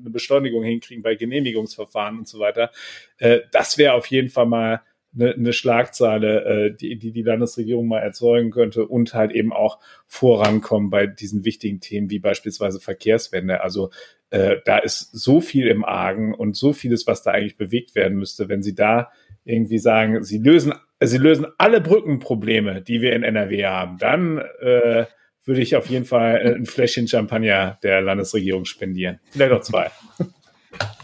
eine 0.00 0.10
Beschleunigung 0.10 0.62
hinkriegen, 0.64 1.02
bei 1.02 1.14
Genehmigungsverfahren 1.14 2.20
und 2.20 2.28
so 2.28 2.38
weiter, 2.38 2.70
äh, 3.18 3.40
das 3.50 3.76
wäre 3.76 3.92
auf 3.92 4.06
jeden 4.06 4.30
Fall 4.30 4.46
mal 4.46 4.80
eine, 5.14 5.32
eine 5.32 5.52
Schlagzeile, 5.52 6.44
äh, 6.44 6.74
die, 6.74 6.98
die 6.98 7.12
die 7.12 7.22
Landesregierung 7.22 7.86
mal 7.86 8.00
erzeugen 8.00 8.50
könnte 8.50 8.86
und 8.86 9.14
halt 9.14 9.32
eben 9.32 9.52
auch 9.52 9.78
vorankommen 10.06 10.90
bei 10.90 11.06
diesen 11.06 11.44
wichtigen 11.44 11.80
Themen 11.80 12.10
wie 12.10 12.18
beispielsweise 12.18 12.80
Verkehrswende. 12.80 13.62
Also 13.62 13.90
äh, 14.30 14.56
da 14.64 14.78
ist 14.78 15.10
so 15.12 15.40
viel 15.40 15.66
im 15.66 15.84
Argen 15.84 16.34
und 16.34 16.56
so 16.56 16.72
vieles, 16.72 17.06
was 17.06 17.22
da 17.22 17.32
eigentlich 17.32 17.56
bewegt 17.56 17.94
werden 17.94 18.18
müsste, 18.18 18.48
wenn 18.48 18.62
Sie 18.62 18.74
da 18.74 19.10
irgendwie 19.44 19.78
sagen, 19.78 20.22
Sie 20.22 20.38
lösen, 20.38 20.72
Sie 21.00 21.18
lösen 21.18 21.46
alle 21.58 21.80
Brückenprobleme, 21.80 22.80
die 22.80 23.02
wir 23.02 23.14
in 23.14 23.24
NRW 23.24 23.66
haben, 23.66 23.98
dann 23.98 24.38
äh, 24.38 25.06
würde 25.44 25.60
ich 25.60 25.76
auf 25.76 25.86
jeden 25.86 26.04
Fall 26.04 26.56
ein 26.56 26.66
Fläschchen 26.66 27.08
Champagner 27.08 27.78
der 27.82 28.00
Landesregierung 28.00 28.64
spendieren. 28.64 29.18
Vielleicht 29.30 29.52
auch 29.52 29.62
zwei. 29.62 29.90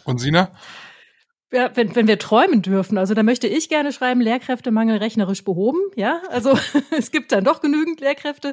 Und 0.05 0.21
Sina? 0.21 0.53
Ja, 1.51 1.71
wenn, 1.75 1.95
wenn 1.97 2.07
wir 2.07 2.19
träumen 2.19 2.61
dürfen, 2.61 2.99
also 2.99 3.15
da 3.15 3.23
möchte 3.23 3.47
ich 3.47 3.71
gerne 3.71 3.93
schreiben, 3.93 4.21
Lehrkräftemangel 4.21 4.99
rechnerisch 4.99 5.45
behoben, 5.45 5.81
ja, 5.97 6.21
also 6.29 6.59
es 6.99 7.11
gibt 7.11 7.33
dann 7.33 7.45
doch 7.45 7.61
genügend 7.63 8.01
Lehrkräfte. 8.01 8.53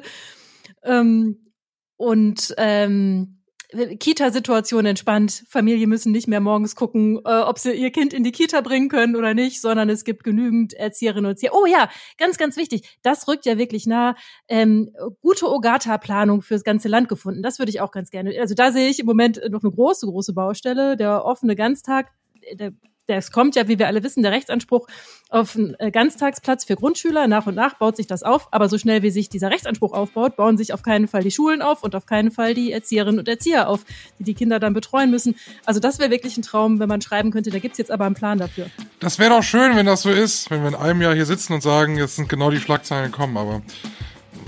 Ähm, 0.82 1.52
und 1.98 2.54
ähm, 2.58 3.36
Kita-Situation 3.98 4.86
entspannt. 4.86 5.44
Familie 5.48 5.86
müssen 5.86 6.12
nicht 6.12 6.28
mehr 6.28 6.40
morgens 6.40 6.76
gucken, 6.76 7.18
äh, 7.24 7.40
ob 7.40 7.58
sie 7.58 7.72
ihr 7.72 7.90
Kind 7.90 8.14
in 8.14 8.22
die 8.22 8.32
Kita 8.32 8.60
bringen 8.60 8.88
können 8.88 9.16
oder 9.16 9.34
nicht, 9.34 9.60
sondern 9.60 9.90
es 9.90 10.04
gibt 10.04 10.22
genügend 10.22 10.72
Erzieherinnen 10.72 11.26
und 11.26 11.30
Erzieher. 11.32 11.52
Oh 11.52 11.66
ja, 11.66 11.90
ganz, 12.16 12.38
ganz 12.38 12.56
wichtig. 12.56 12.98
Das 13.02 13.26
rückt 13.26 13.44
ja 13.44 13.58
wirklich 13.58 13.86
nah. 13.86 14.14
Ähm, 14.48 14.90
gute 15.20 15.50
Ogata-Planung 15.50 16.42
fürs 16.42 16.62
ganze 16.62 16.88
Land 16.88 17.08
gefunden. 17.08 17.42
Das 17.42 17.58
würde 17.58 17.70
ich 17.70 17.80
auch 17.80 17.90
ganz 17.90 18.10
gerne. 18.10 18.38
Also 18.40 18.54
da 18.54 18.70
sehe 18.70 18.88
ich 18.88 19.00
im 19.00 19.06
Moment 19.06 19.40
noch 19.50 19.62
eine 19.62 19.72
große, 19.72 20.06
große 20.06 20.32
Baustelle. 20.32 20.96
Der 20.96 21.24
offene 21.24 21.56
Ganztag, 21.56 22.12
der 22.54 22.72
das 23.06 23.30
kommt 23.30 23.54
ja, 23.54 23.68
wie 23.68 23.78
wir 23.78 23.86
alle 23.86 24.02
wissen, 24.02 24.22
der 24.22 24.32
Rechtsanspruch 24.32 24.88
auf 25.28 25.56
einen 25.56 25.76
äh, 25.78 25.90
Ganztagsplatz 25.90 26.64
für 26.64 26.76
Grundschüler. 26.76 27.28
Nach 27.28 27.46
und 27.46 27.54
nach 27.54 27.74
baut 27.74 27.96
sich 27.96 28.06
das 28.06 28.22
auf, 28.22 28.48
aber 28.52 28.68
so 28.68 28.78
schnell 28.78 29.02
wie 29.02 29.10
sich 29.10 29.28
dieser 29.28 29.50
Rechtsanspruch 29.50 29.92
aufbaut, 29.92 30.36
bauen 30.36 30.56
sich 30.58 30.72
auf 30.72 30.82
keinen 30.82 31.06
Fall 31.08 31.22
die 31.22 31.30
Schulen 31.30 31.62
auf 31.62 31.82
und 31.82 31.94
auf 31.94 32.06
keinen 32.06 32.30
Fall 32.30 32.54
die 32.54 32.72
Erzieherinnen 32.72 33.18
und 33.20 33.28
Erzieher 33.28 33.68
auf, 33.68 33.84
die 34.18 34.24
die 34.24 34.34
Kinder 34.34 34.58
dann 34.58 34.74
betreuen 34.74 35.10
müssen. 35.10 35.36
Also 35.64 35.80
das 35.80 35.98
wäre 35.98 36.10
wirklich 36.10 36.36
ein 36.36 36.42
Traum, 36.42 36.80
wenn 36.80 36.88
man 36.88 37.00
schreiben 37.00 37.30
könnte, 37.30 37.50
da 37.50 37.58
gibt's 37.58 37.78
jetzt 37.78 37.90
aber 37.90 38.06
einen 38.06 38.14
Plan 38.14 38.38
dafür. 38.38 38.66
Das 38.98 39.18
wäre 39.18 39.30
doch 39.30 39.42
schön, 39.42 39.76
wenn 39.76 39.86
das 39.86 40.02
so 40.02 40.10
ist, 40.10 40.50
wenn 40.50 40.62
wir 40.62 40.68
in 40.68 40.74
einem 40.74 41.00
Jahr 41.00 41.14
hier 41.14 41.26
sitzen 41.26 41.52
und 41.52 41.62
sagen, 41.62 41.96
jetzt 41.96 42.16
sind 42.16 42.28
genau 42.28 42.50
die 42.50 42.60
Schlagzeilen 42.60 43.12
gekommen, 43.12 43.36
aber 43.36 43.62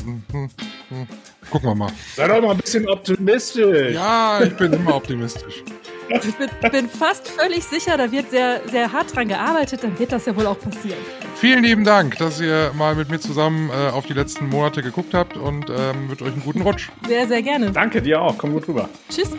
hm, 0.03 0.23
hm, 0.33 0.51
hm. 0.89 1.07
gucken 1.51 1.69
wir 1.69 1.75
mal. 1.75 1.93
Sei 2.17 2.27
doch 2.27 2.41
mal 2.43 2.53
ein 2.53 2.59
bisschen 2.59 2.89
optimistisch. 2.89 3.95
Ja, 3.95 4.43
ich 4.43 4.55
bin 4.57 4.73
immer 4.73 4.97
optimistisch. 4.97 5.63
Ich 6.11 6.35
bin, 6.37 6.71
bin, 6.71 6.89
fast 6.89 7.29
völlig 7.29 7.65
sicher, 7.65 7.97
da 7.97 8.11
wird 8.11 8.31
sehr, 8.31 8.63
sehr 8.67 8.93
hart 8.93 9.15
dran 9.15 9.29
gearbeitet, 9.29 9.83
dann 9.83 9.99
wird 9.99 10.13
das 10.13 10.27
ja 10.27 10.35
wohl 10.37 10.47
auch 10.47 10.59
passieren. 10.59 10.99
Vielen 11.37 11.63
lieben 11.63 11.85
Dank, 11.85 12.17
dass 12.19 12.41
ihr 12.41 12.73
mal 12.77 12.95
mit 12.95 13.11
mir 13.11 13.21
zusammen 13.21 13.71
äh, 13.71 13.91
auf 13.91 14.07
die 14.07 14.15
letzten 14.15 14.49
Monate 14.49 14.83
geguckt 14.83 15.15
habt 15.15 15.37
und 15.37 15.69
ähm, 15.69 16.09
wünsche 16.09 16.25
euch 16.25 16.33
einen 16.33 16.43
guten 16.43 16.63
Rutsch. 16.63 16.89
Sehr, 17.07 17.29
sehr 17.29 17.43
gerne. 17.43 17.71
Danke 17.71 18.01
dir 18.03 18.23
auch, 18.23 18.37
komm 18.39 18.53
gut 18.53 18.67
rüber. 18.69 18.89
Tschüss. 19.11 19.31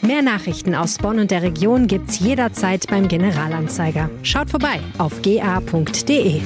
Mehr 0.00 0.22
Nachrichten 0.22 0.74
aus 0.74 0.98
Bonn 0.98 1.18
und 1.18 1.30
der 1.30 1.42
Region 1.42 1.86
gibt's 1.86 2.18
jederzeit 2.18 2.86
beim 2.88 3.08
Generalanzeiger. 3.08 4.10
Schaut 4.22 4.50
vorbei 4.50 4.80
auf 4.98 5.22
ga.de. 5.22 6.42